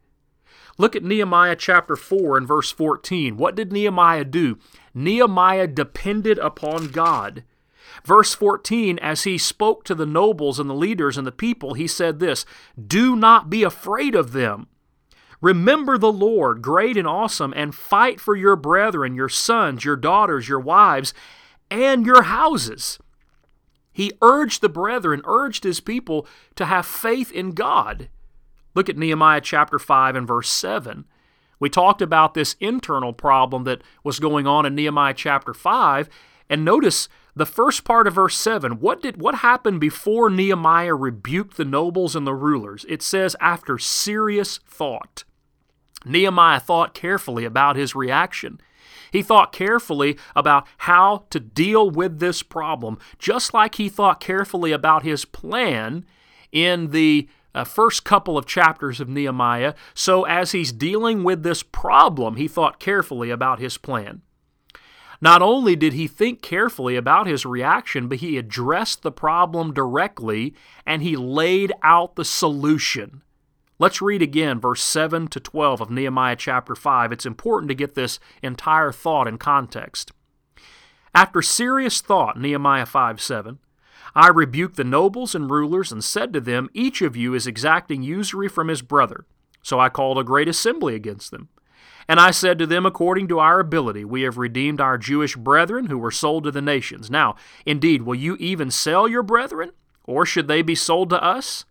Look 0.78 0.96
at 0.96 1.04
Nehemiah 1.04 1.56
chapter 1.56 1.94
4 1.94 2.36
and 2.36 2.46
verse 2.46 2.72
14. 2.72 3.36
What 3.36 3.54
did 3.54 3.72
Nehemiah 3.72 4.24
do? 4.24 4.58
Nehemiah 4.92 5.68
depended 5.68 6.38
upon 6.38 6.88
God. 6.88 7.44
Verse 8.06 8.36
14, 8.36 9.00
as 9.00 9.24
he 9.24 9.36
spoke 9.36 9.82
to 9.82 9.92
the 9.92 10.06
nobles 10.06 10.60
and 10.60 10.70
the 10.70 10.74
leaders 10.74 11.18
and 11.18 11.26
the 11.26 11.32
people, 11.32 11.74
he 11.74 11.88
said 11.88 12.20
this 12.20 12.46
Do 12.86 13.16
not 13.16 13.50
be 13.50 13.64
afraid 13.64 14.14
of 14.14 14.30
them. 14.30 14.68
Remember 15.40 15.98
the 15.98 16.12
Lord, 16.12 16.62
great 16.62 16.96
and 16.96 17.08
awesome, 17.08 17.52
and 17.56 17.74
fight 17.74 18.20
for 18.20 18.36
your 18.36 18.54
brethren, 18.54 19.16
your 19.16 19.28
sons, 19.28 19.84
your 19.84 19.96
daughters, 19.96 20.48
your 20.48 20.60
wives, 20.60 21.14
and 21.68 22.06
your 22.06 22.22
houses. 22.22 23.00
He 23.92 24.12
urged 24.22 24.60
the 24.60 24.68
brethren, 24.68 25.20
urged 25.24 25.64
his 25.64 25.80
people 25.80 26.28
to 26.54 26.66
have 26.66 26.86
faith 26.86 27.32
in 27.32 27.54
God. 27.54 28.08
Look 28.76 28.88
at 28.88 28.96
Nehemiah 28.96 29.40
chapter 29.40 29.80
5 29.80 30.14
and 30.14 30.28
verse 30.28 30.48
7. 30.48 31.06
We 31.58 31.68
talked 31.68 32.00
about 32.00 32.34
this 32.34 32.54
internal 32.60 33.12
problem 33.12 33.64
that 33.64 33.82
was 34.04 34.20
going 34.20 34.46
on 34.46 34.64
in 34.64 34.76
Nehemiah 34.76 35.14
chapter 35.14 35.52
5, 35.52 36.08
and 36.48 36.64
notice 36.64 37.08
the 37.34 37.46
first 37.46 37.84
part 37.84 38.06
of 38.06 38.14
verse 38.14 38.36
7. 38.36 38.80
What 38.80 39.02
did 39.02 39.20
what 39.20 39.36
happened 39.36 39.80
before 39.80 40.30
Nehemiah 40.30 40.94
rebuked 40.94 41.56
the 41.56 41.64
nobles 41.64 42.16
and 42.16 42.26
the 42.26 42.34
rulers? 42.34 42.86
It 42.88 43.02
says 43.02 43.36
after 43.40 43.78
serious 43.78 44.58
thought. 44.66 45.24
Nehemiah 46.04 46.60
thought 46.60 46.94
carefully 46.94 47.44
about 47.44 47.76
his 47.76 47.94
reaction. 47.94 48.60
He 49.10 49.22
thought 49.22 49.52
carefully 49.52 50.18
about 50.34 50.66
how 50.78 51.26
to 51.30 51.40
deal 51.40 51.90
with 51.90 52.18
this 52.18 52.42
problem, 52.42 52.98
just 53.18 53.54
like 53.54 53.76
he 53.76 53.88
thought 53.88 54.20
carefully 54.20 54.72
about 54.72 55.02
his 55.02 55.24
plan 55.24 56.04
in 56.52 56.90
the 56.90 57.28
uh, 57.54 57.64
first 57.64 58.04
couple 58.04 58.36
of 58.36 58.46
chapters 58.46 59.00
of 59.00 59.08
Nehemiah. 59.08 59.74
So, 59.94 60.24
as 60.24 60.52
he's 60.52 60.72
dealing 60.72 61.24
with 61.24 61.42
this 61.42 61.62
problem, 61.62 62.36
he 62.36 62.48
thought 62.48 62.78
carefully 62.78 63.30
about 63.30 63.58
his 63.58 63.78
plan. 63.78 64.22
Not 65.20 65.42
only 65.42 65.76
did 65.76 65.94
he 65.94 66.06
think 66.06 66.42
carefully 66.42 66.96
about 66.96 67.26
his 67.26 67.46
reaction, 67.46 68.08
but 68.08 68.18
he 68.18 68.36
addressed 68.36 69.02
the 69.02 69.12
problem 69.12 69.72
directly 69.72 70.54
and 70.84 71.02
he 71.02 71.16
laid 71.16 71.72
out 71.82 72.16
the 72.16 72.24
solution. 72.24 73.22
Let's 73.78 74.00
read 74.00 74.22
again 74.22 74.60
verse 74.60 74.82
7 74.82 75.28
to 75.28 75.40
12 75.40 75.80
of 75.82 75.90
Nehemiah 75.90 76.36
chapter 76.36 76.74
5. 76.74 77.12
It's 77.12 77.26
important 77.26 77.68
to 77.68 77.74
get 77.74 77.94
this 77.94 78.18
entire 78.42 78.92
thought 78.92 79.28
in 79.28 79.38
context. 79.38 80.12
After 81.14 81.40
serious 81.40 82.00
thought, 82.00 82.38
Nehemiah 82.38 82.86
5 82.86 83.20
7, 83.20 83.58
I 84.14 84.28
rebuked 84.28 84.76
the 84.76 84.84
nobles 84.84 85.34
and 85.34 85.50
rulers 85.50 85.92
and 85.92 86.02
said 86.02 86.32
to 86.32 86.40
them, 86.40 86.70
Each 86.72 87.02
of 87.02 87.16
you 87.16 87.34
is 87.34 87.46
exacting 87.46 88.02
usury 88.02 88.48
from 88.48 88.68
his 88.68 88.80
brother. 88.80 89.26
So 89.62 89.78
I 89.78 89.88
called 89.88 90.18
a 90.18 90.24
great 90.24 90.48
assembly 90.48 90.94
against 90.94 91.30
them. 91.30 91.48
And 92.08 92.20
I 92.20 92.30
said 92.30 92.58
to 92.58 92.66
them, 92.66 92.86
According 92.86 93.28
to 93.28 93.38
our 93.38 93.58
ability, 93.60 94.04
we 94.04 94.22
have 94.22 94.38
redeemed 94.38 94.80
our 94.80 94.98
Jewish 94.98 95.36
brethren 95.36 95.86
who 95.86 95.98
were 95.98 96.10
sold 96.10 96.44
to 96.44 96.50
the 96.50 96.62
nations. 96.62 97.10
Now, 97.10 97.36
indeed, 97.64 98.02
will 98.02 98.14
you 98.14 98.36
even 98.36 98.70
sell 98.70 99.08
your 99.08 99.22
brethren? 99.22 99.72
Or 100.04 100.24
should 100.24 100.48
they 100.48 100.62
be 100.62 100.74
sold 100.74 101.10
to 101.10 101.22
us? 101.22 101.64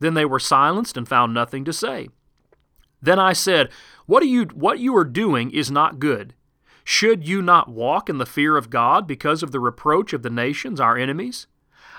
Then 0.00 0.14
they 0.14 0.24
were 0.24 0.40
silenced 0.40 0.96
and 0.96 1.06
found 1.06 1.34
nothing 1.34 1.64
to 1.64 1.72
say. 1.72 2.08
Then 3.02 3.18
I 3.18 3.32
said, 3.32 3.70
What, 4.06 4.26
you, 4.26 4.44
what 4.54 4.78
you 4.78 4.96
are 4.96 5.04
doing 5.04 5.50
is 5.50 5.70
not 5.70 5.98
good. 5.98 6.34
Should 6.84 7.26
you 7.28 7.42
not 7.42 7.68
walk 7.68 8.08
in 8.08 8.18
the 8.18 8.26
fear 8.26 8.56
of 8.56 8.70
God 8.70 9.06
because 9.06 9.42
of 9.42 9.52
the 9.52 9.60
reproach 9.60 10.12
of 10.12 10.22
the 10.22 10.30
nations, 10.30 10.80
our 10.80 10.96
enemies? 10.96 11.46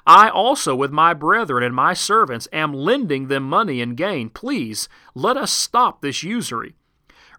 I 0.06 0.28
also, 0.28 0.76
with 0.76 0.92
my 0.92 1.14
brethren 1.14 1.64
and 1.64 1.74
my 1.74 1.94
servants, 1.94 2.50
am 2.52 2.74
lending 2.74 3.28
them 3.28 3.44
money 3.44 3.82
and 3.82 3.96
gain. 3.96 4.30
Please, 4.30 4.90
let 5.16 5.38
us 5.38 5.52
stop 5.52 6.02
this 6.02 6.24
usury. 6.24 6.76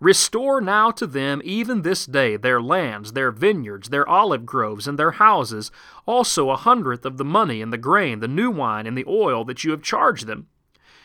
Restore 0.00 0.60
now 0.60 0.90
to 0.92 1.06
them 1.06 1.40
even 1.44 1.82
this 1.82 2.06
day 2.06 2.36
their 2.36 2.60
lands, 2.60 3.12
their 3.12 3.30
vineyards, 3.30 3.88
their 3.88 4.08
olive 4.08 4.44
groves, 4.44 4.88
and 4.88 4.98
their 4.98 5.12
houses, 5.12 5.70
also 6.06 6.50
a 6.50 6.56
hundredth 6.56 7.04
of 7.04 7.16
the 7.16 7.24
money 7.24 7.62
and 7.62 7.72
the 7.72 7.78
grain, 7.78 8.20
the 8.20 8.28
new 8.28 8.50
wine 8.50 8.86
and 8.86 8.98
the 8.98 9.04
oil 9.06 9.44
that 9.44 9.64
you 9.64 9.70
have 9.70 9.82
charged 9.82 10.26
them. 10.26 10.48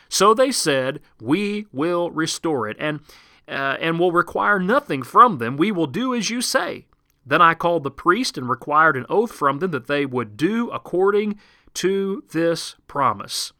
So 0.08 0.34
they 0.34 0.50
said, 0.50 1.00
We 1.20 1.66
will 1.72 2.10
restore 2.10 2.68
it, 2.68 2.76
and, 2.80 3.00
uh, 3.48 3.76
and 3.80 3.98
will 3.98 4.12
require 4.12 4.58
nothing 4.58 5.02
from 5.02 5.38
them. 5.38 5.56
We 5.56 5.70
will 5.70 5.86
do 5.86 6.14
as 6.14 6.30
you 6.30 6.42
say. 6.42 6.86
Then 7.24 7.40
I 7.40 7.54
called 7.54 7.84
the 7.84 7.90
priest 7.90 8.36
and 8.36 8.48
required 8.48 8.96
an 8.96 9.06
oath 9.08 9.32
from 9.32 9.60
them 9.60 9.70
that 9.70 9.86
they 9.86 10.04
would 10.04 10.36
do 10.36 10.68
according 10.70 11.38
to 11.74 12.24
this 12.32 12.74
promise. 12.88 13.52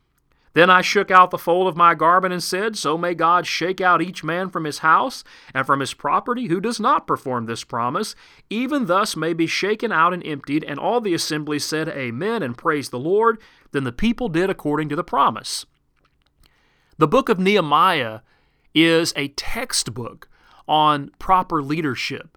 Then 0.52 0.68
I 0.68 0.80
shook 0.80 1.10
out 1.10 1.30
the 1.30 1.38
fold 1.38 1.68
of 1.68 1.76
my 1.76 1.94
garment 1.94 2.32
and 2.32 2.42
said, 2.42 2.76
So 2.76 2.98
may 2.98 3.14
God 3.14 3.46
shake 3.46 3.80
out 3.80 4.02
each 4.02 4.24
man 4.24 4.50
from 4.50 4.64
his 4.64 4.78
house 4.78 5.22
and 5.54 5.64
from 5.64 5.78
his 5.78 5.94
property 5.94 6.48
who 6.48 6.60
does 6.60 6.80
not 6.80 7.06
perform 7.06 7.46
this 7.46 7.62
promise, 7.62 8.16
even 8.48 8.86
thus 8.86 9.16
may 9.16 9.32
be 9.32 9.46
shaken 9.46 9.92
out 9.92 10.12
and 10.12 10.26
emptied. 10.26 10.64
And 10.64 10.80
all 10.80 11.00
the 11.00 11.14
assembly 11.14 11.60
said, 11.60 11.88
Amen, 11.88 12.42
and 12.42 12.58
praised 12.58 12.90
the 12.90 12.98
Lord. 12.98 13.40
Then 13.70 13.84
the 13.84 13.92
people 13.92 14.28
did 14.28 14.50
according 14.50 14.88
to 14.88 14.96
the 14.96 15.04
promise. 15.04 15.66
The 16.98 17.08
book 17.08 17.28
of 17.28 17.38
Nehemiah 17.38 18.20
is 18.74 19.12
a 19.16 19.28
textbook 19.28 20.28
on 20.66 21.10
proper 21.20 21.62
leadership. 21.62 22.36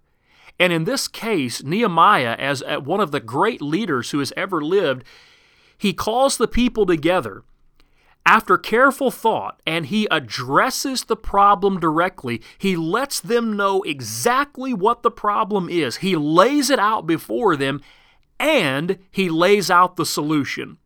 And 0.60 0.72
in 0.72 0.84
this 0.84 1.08
case, 1.08 1.64
Nehemiah, 1.64 2.36
as 2.38 2.64
one 2.84 3.00
of 3.00 3.12
the 3.12 3.20
great 3.20 3.62
leaders 3.62 4.12
who 4.12 4.20
has 4.20 4.32
ever 4.38 4.62
lived, 4.62 5.04
he 5.76 5.94
calls 5.94 6.38
the 6.38 6.48
people 6.48 6.86
together 6.86 7.44
after 8.26 8.58
careful 8.58 9.12
thought 9.12 9.62
and 9.66 9.88
he 9.88 10.08
addresses 10.10 11.06
the 11.06 11.16
problem 11.16 11.80
directly. 11.80 12.42
He 12.58 12.76
lets 12.76 13.20
them 13.20 13.56
know 13.56 13.82
exactly 13.84 14.74
what 14.74 15.04
the 15.04 15.12
problem 15.12 15.70
is. 15.70 15.98
He 15.98 16.16
lays 16.16 16.70
it 16.70 16.80
out 16.80 17.06
before 17.06 17.56
them 17.56 17.82
and 18.40 18.98
he 19.12 19.30
lays 19.30 19.70
out 19.70 19.96
the 19.96 20.06
solution. 20.06 20.78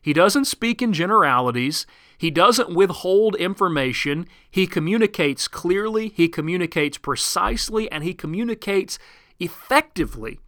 He 0.00 0.12
doesn't 0.12 0.44
speak 0.44 0.82
in 0.82 0.92
generalities. 0.92 1.86
He 2.18 2.30
doesn't 2.30 2.74
withhold 2.74 3.36
information. 3.36 4.26
He 4.50 4.66
communicates 4.66 5.48
clearly, 5.48 6.08
he 6.08 6.28
communicates 6.28 6.98
precisely, 6.98 7.90
and 7.90 8.04
he 8.04 8.12
communicates 8.14 8.98
effectively. 9.40 10.38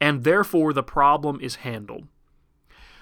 And 0.00 0.24
therefore, 0.24 0.72
the 0.72 0.82
problem 0.82 1.40
is 1.42 1.56
handled. 1.56 2.06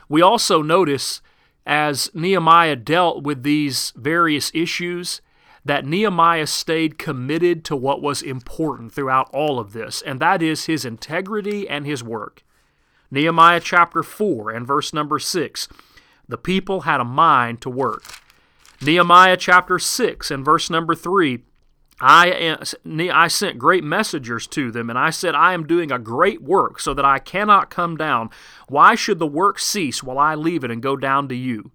We 0.08 0.22
also 0.22 0.62
notice 0.62 1.20
as 1.66 2.10
Nehemiah 2.14 2.76
dealt 2.76 3.22
with 3.22 3.42
these 3.42 3.92
various 3.96 4.50
issues 4.54 5.20
that 5.64 5.84
Nehemiah 5.84 6.46
stayed 6.46 6.98
committed 6.98 7.64
to 7.66 7.76
what 7.76 8.00
was 8.00 8.22
important 8.22 8.92
throughout 8.92 9.28
all 9.32 9.58
of 9.58 9.72
this, 9.72 10.00
and 10.02 10.18
that 10.20 10.42
is 10.42 10.64
his 10.64 10.84
integrity 10.84 11.68
and 11.68 11.84
his 11.84 12.02
work. 12.02 12.42
Nehemiah 13.10 13.60
chapter 13.60 14.02
4 14.02 14.50
and 14.50 14.66
verse 14.66 14.92
number 14.92 15.18
6 15.18 15.68
the 16.28 16.38
people 16.38 16.82
had 16.82 17.00
a 17.00 17.04
mind 17.04 17.62
to 17.62 17.70
work. 17.70 18.04
Nehemiah 18.82 19.36
chapter 19.36 19.78
6 19.78 20.30
and 20.30 20.44
verse 20.44 20.68
number 20.68 20.94
3 20.94 21.42
I, 22.00 22.28
am, 22.28 22.62
I 23.12 23.28
sent 23.28 23.58
great 23.58 23.82
messengers 23.82 24.46
to 24.48 24.70
them, 24.70 24.88
and 24.88 24.98
I 24.98 25.10
said, 25.10 25.34
I 25.34 25.52
am 25.52 25.66
doing 25.66 25.90
a 25.90 25.98
great 25.98 26.42
work, 26.42 26.78
so 26.80 26.94
that 26.94 27.04
I 27.04 27.18
cannot 27.18 27.70
come 27.70 27.96
down. 27.96 28.30
Why 28.68 28.94
should 28.94 29.18
the 29.18 29.26
work 29.26 29.58
cease 29.58 30.02
while 30.02 30.18
I 30.18 30.34
leave 30.34 30.62
it 30.62 30.70
and 30.70 30.82
go 30.82 30.96
down 30.96 31.28
to 31.28 31.34
you? 31.34 31.72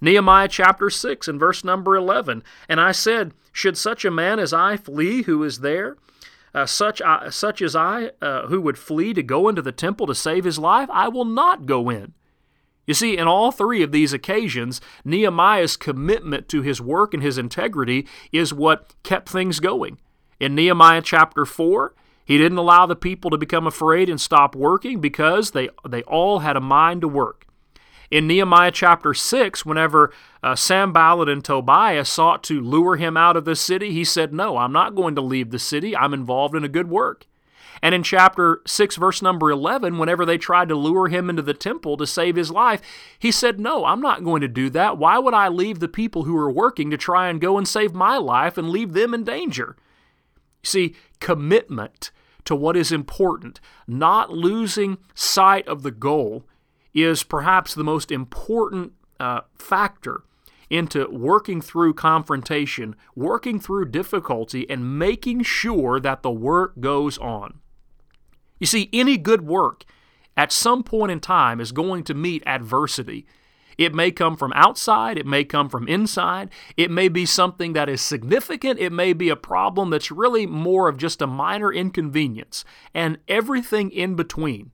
Nehemiah 0.00 0.48
chapter 0.48 0.90
6 0.90 1.26
and 1.26 1.40
verse 1.40 1.64
number 1.64 1.96
11. 1.96 2.44
And 2.68 2.80
I 2.80 2.92
said, 2.92 3.32
Should 3.52 3.76
such 3.76 4.04
a 4.04 4.12
man 4.12 4.38
as 4.38 4.52
I 4.52 4.76
flee 4.76 5.22
who 5.22 5.42
is 5.42 5.58
there? 5.58 5.96
Uh, 6.54 6.66
such, 6.66 7.02
uh, 7.02 7.30
such 7.30 7.60
as 7.60 7.74
I, 7.74 8.12
uh, 8.22 8.46
who 8.46 8.60
would 8.60 8.78
flee 8.78 9.12
to 9.14 9.22
go 9.22 9.48
into 9.48 9.60
the 9.60 9.72
temple 9.72 10.06
to 10.06 10.14
save 10.14 10.44
his 10.44 10.58
life, 10.58 10.88
I 10.92 11.08
will 11.08 11.24
not 11.24 11.66
go 11.66 11.90
in. 11.90 12.14
You 12.88 12.94
see, 12.94 13.18
in 13.18 13.28
all 13.28 13.52
three 13.52 13.82
of 13.82 13.92
these 13.92 14.14
occasions, 14.14 14.80
Nehemiah's 15.04 15.76
commitment 15.76 16.48
to 16.48 16.62
his 16.62 16.80
work 16.80 17.12
and 17.12 17.22
his 17.22 17.36
integrity 17.36 18.06
is 18.32 18.54
what 18.54 18.94
kept 19.02 19.28
things 19.28 19.60
going. 19.60 19.98
In 20.40 20.54
Nehemiah 20.54 21.02
chapter 21.02 21.44
4, 21.44 21.94
he 22.24 22.38
didn't 22.38 22.56
allow 22.56 22.86
the 22.86 22.96
people 22.96 23.28
to 23.28 23.36
become 23.36 23.66
afraid 23.66 24.08
and 24.08 24.18
stop 24.18 24.56
working 24.56 25.02
because 25.02 25.50
they, 25.50 25.68
they 25.86 26.02
all 26.04 26.38
had 26.38 26.56
a 26.56 26.62
mind 26.62 27.02
to 27.02 27.08
work. 27.08 27.46
In 28.10 28.26
Nehemiah 28.26 28.70
chapter 28.72 29.12
6, 29.12 29.66
whenever 29.66 30.10
uh, 30.42 30.56
Sanballat 30.56 31.28
and 31.28 31.44
Tobiah 31.44 32.06
sought 32.06 32.42
to 32.44 32.58
lure 32.58 32.96
him 32.96 33.18
out 33.18 33.36
of 33.36 33.44
the 33.44 33.54
city, 33.54 33.92
he 33.92 34.02
said, 34.02 34.32
No, 34.32 34.56
I'm 34.56 34.72
not 34.72 34.94
going 34.94 35.14
to 35.16 35.20
leave 35.20 35.50
the 35.50 35.58
city. 35.58 35.94
I'm 35.94 36.14
involved 36.14 36.54
in 36.54 36.64
a 36.64 36.68
good 36.68 36.88
work. 36.88 37.26
And 37.82 37.94
in 37.94 38.02
chapter 38.02 38.60
6, 38.66 38.96
verse 38.96 39.22
number 39.22 39.50
11, 39.50 39.98
whenever 39.98 40.24
they 40.24 40.38
tried 40.38 40.68
to 40.68 40.74
lure 40.74 41.08
him 41.08 41.30
into 41.30 41.42
the 41.42 41.54
temple 41.54 41.96
to 41.96 42.06
save 42.06 42.36
his 42.36 42.50
life, 42.50 42.80
he 43.18 43.30
said, 43.30 43.60
No, 43.60 43.84
I'm 43.84 44.00
not 44.00 44.24
going 44.24 44.40
to 44.40 44.48
do 44.48 44.70
that. 44.70 44.98
Why 44.98 45.18
would 45.18 45.34
I 45.34 45.48
leave 45.48 45.78
the 45.78 45.88
people 45.88 46.24
who 46.24 46.36
are 46.36 46.50
working 46.50 46.90
to 46.90 46.96
try 46.96 47.28
and 47.28 47.40
go 47.40 47.56
and 47.56 47.66
save 47.66 47.94
my 47.94 48.16
life 48.16 48.58
and 48.58 48.70
leave 48.70 48.92
them 48.92 49.14
in 49.14 49.24
danger? 49.24 49.76
See, 50.62 50.96
commitment 51.20 52.10
to 52.44 52.56
what 52.56 52.76
is 52.76 52.90
important, 52.90 53.60
not 53.86 54.32
losing 54.32 54.98
sight 55.14 55.68
of 55.68 55.82
the 55.82 55.90
goal, 55.90 56.44
is 56.94 57.22
perhaps 57.22 57.74
the 57.74 57.84
most 57.84 58.10
important 58.10 58.92
uh, 59.20 59.42
factor 59.56 60.22
into 60.70 61.08
working 61.10 61.60
through 61.60 61.94
confrontation, 61.94 62.94
working 63.14 63.58
through 63.58 63.90
difficulty, 63.90 64.68
and 64.68 64.98
making 64.98 65.42
sure 65.42 65.98
that 66.00 66.22
the 66.22 66.30
work 66.30 66.78
goes 66.80 67.18
on. 67.18 67.60
You 68.58 68.66
see, 68.66 68.88
any 68.92 69.16
good 69.16 69.42
work 69.42 69.84
at 70.36 70.52
some 70.52 70.82
point 70.82 71.12
in 71.12 71.20
time 71.20 71.60
is 71.60 71.72
going 71.72 72.04
to 72.04 72.14
meet 72.14 72.42
adversity. 72.46 73.26
It 73.76 73.94
may 73.94 74.10
come 74.10 74.36
from 74.36 74.52
outside, 74.56 75.18
it 75.18 75.26
may 75.26 75.44
come 75.44 75.68
from 75.68 75.86
inside, 75.86 76.50
it 76.76 76.90
may 76.90 77.08
be 77.08 77.24
something 77.24 77.74
that 77.74 77.88
is 77.88 78.00
significant, 78.00 78.80
it 78.80 78.90
may 78.90 79.12
be 79.12 79.28
a 79.28 79.36
problem 79.36 79.90
that's 79.90 80.10
really 80.10 80.46
more 80.46 80.88
of 80.88 80.96
just 80.96 81.22
a 81.22 81.28
minor 81.28 81.72
inconvenience, 81.72 82.64
and 82.92 83.18
everything 83.28 83.92
in 83.92 84.16
between. 84.16 84.72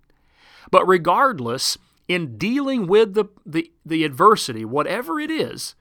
But 0.71 0.89
regardless, 0.89 1.77
in 2.09 2.39
dealing 2.39 2.87
with 2.87 3.13
the, 3.13 3.27
the, 3.45 3.71
the 3.85 4.05
adversity, 4.05 4.65
whatever 4.65 5.21
it 5.21 5.31
is, 5.31 5.75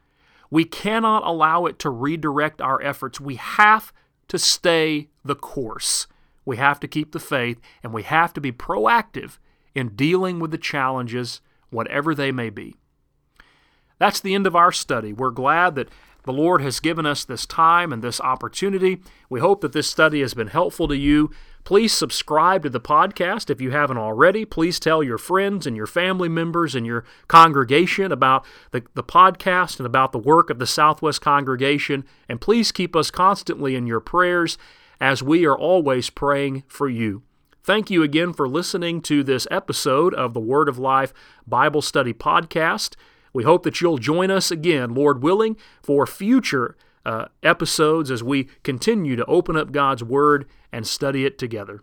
we 0.50 0.66
cannot 0.66 1.26
allow 1.26 1.66
it 1.66 1.80
to 1.80 1.90
redirect 1.90 2.62
our 2.62 2.82
efforts. 2.82 3.20
We 3.20 3.36
have 3.36 3.94
to 4.28 4.38
stay 4.38 5.08
the 5.24 5.36
course. 5.36 6.08
We 6.46 6.58
have 6.58 6.80
to 6.82 6.88
keep 6.88 7.12
the 7.12 7.20
faith, 7.20 7.60
and 7.82 7.94
we 7.94 8.04
have 8.04 8.34
to 8.34 8.42
be 8.42 8.52
proactive 8.52 9.38
in 9.74 9.96
dealing 9.96 10.40
with 10.40 10.52
the 10.52 10.58
challenges, 10.58 11.42
whatever 11.70 12.14
they 12.14 12.32
may 12.32 12.50
be. 12.50 12.76
That's 14.00 14.20
the 14.20 14.36
end 14.36 14.46
of 14.48 14.56
our 14.56 14.72
study. 14.72 15.14
We're 15.14 15.32
glad 15.32 15.76
that 15.76 15.90
the 16.24 16.34
Lord 16.34 16.62
has 16.62 16.80
given 16.80 17.06
us 17.06 17.26
this 17.26 17.46
time 17.46 17.92
and 17.92 18.02
this 18.02 18.22
opportunity. 18.22 19.02
We 19.30 19.40
hope 19.40 19.62
that 19.62 19.74
this 19.74 19.90
study 19.90 20.22
has 20.22 20.34
been 20.34 20.48
helpful 20.48 20.88
to 20.88 20.98
you. 20.98 21.32
Please 21.64 21.94
subscribe 21.94 22.64
to 22.64 22.70
the 22.70 22.80
podcast 22.80 23.50
if 23.50 23.62
you 23.62 23.72
haven't 23.72 23.98
already. 23.98 24.44
Please 24.44 24.80
tell 24.80 25.02
your 25.02 25.18
friends 25.18 25.66
and 25.66 25.76
your 25.78 25.88
family 25.88 26.30
members 26.30 26.76
and 26.76 26.86
your 26.86 27.06
congregation 27.28 28.12
about 28.12 28.46
the, 28.72 28.84
the 28.96 29.04
podcast 29.04 29.80
and 29.80 29.86
about 29.86 30.12
the 30.12 30.20
work 30.20 30.50
of 30.50 30.60
the 30.60 30.68
Southwest 30.68 31.22
Congregation. 31.22 32.04
And 32.28 32.42
please 32.42 32.72
keep 32.72 32.96
us 32.96 33.12
constantly 33.12 33.76
in 33.76 33.88
your 33.88 34.02
prayers 34.02 34.58
as 35.00 35.24
we 35.24 35.46
are 35.46 35.58
always 35.58 36.10
praying 36.10 36.64
for 36.68 36.90
you. 36.90 37.24
Thank 37.64 37.90
you 37.90 38.04
again 38.04 38.34
for 38.34 38.48
listening 38.48 39.02
to 39.04 39.24
this 39.24 39.48
episode 39.50 40.14
of 40.14 40.34
the 40.34 40.40
Word 40.40 40.68
of 40.68 40.78
Life 40.78 41.14
Bible 41.48 41.82
Study 41.82 42.14
Podcast. 42.14 42.96
We 43.32 43.44
hope 43.44 43.64
that 43.64 43.80
you'll 43.80 43.98
join 43.98 44.30
us 44.30 44.52
again, 44.52 44.94
Lord 44.94 45.24
willing, 45.24 45.56
for 45.82 46.06
future 46.06 46.76
uh, 47.06 47.26
episodes 47.42 48.12
as 48.12 48.22
we 48.22 48.50
continue 48.64 49.16
to 49.16 49.26
open 49.26 49.56
up 49.56 49.72
God's 49.72 50.04
Word 50.04 50.46
and 50.72 50.86
study 50.86 51.26
it 51.26 51.38
together. 51.38 51.82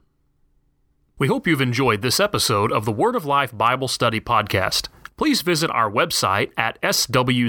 We 1.19 1.29
hope 1.29 1.47
you've 1.47 1.61
enjoyed 1.61 2.03
this 2.03 2.21
episode 2.21 2.73
of 2.73 2.85
the 2.85 2.93
Word 2.93 3.17
of 3.17 3.25
Life 3.25 3.57
Bible 3.57 3.89
Study 3.89 4.21
Podcast 4.21 4.89
please 5.21 5.43
visit 5.43 5.71
our 5.73 5.91
website 5.91 6.51
at 6.57 6.81
swcofc.org 6.81 7.45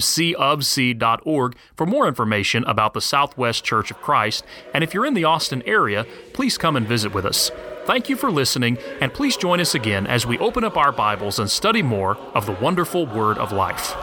for 1.74 1.86
more 1.86 2.06
information 2.06 2.66
about 2.66 2.94
the 2.94 3.00
Southwest 3.00 3.64
Church 3.64 3.90
of 3.90 4.02
Christ. 4.02 4.44
And 4.74 4.84
if 4.84 4.94
you're 4.94 5.06
in 5.06 5.14
the 5.14 5.24
Austin 5.24 5.64
area, 5.66 6.06
please 6.34 6.58
come 6.58 6.76
and 6.76 6.86
visit 6.86 7.14
with 7.14 7.24
us. 7.24 7.50
Thank 7.86 8.10
you 8.10 8.18
for 8.18 8.30
listening, 8.30 8.78
and 9.00 9.14
please 9.14 9.38
join 9.38 9.62
us 9.62 9.74
again 9.74 10.06
as 10.06 10.26
we 10.26 10.38
open 10.40 10.66
up 10.66 10.76
our 10.76 10.92
Bibles 10.92 11.40
and 11.40 11.50
study 11.50 11.82
more 11.82 12.18
of 12.36 12.46
the 12.46 12.52
wonderful 12.52 13.06
Word 13.06 13.38
of 13.38 13.54
Life. 13.54 13.96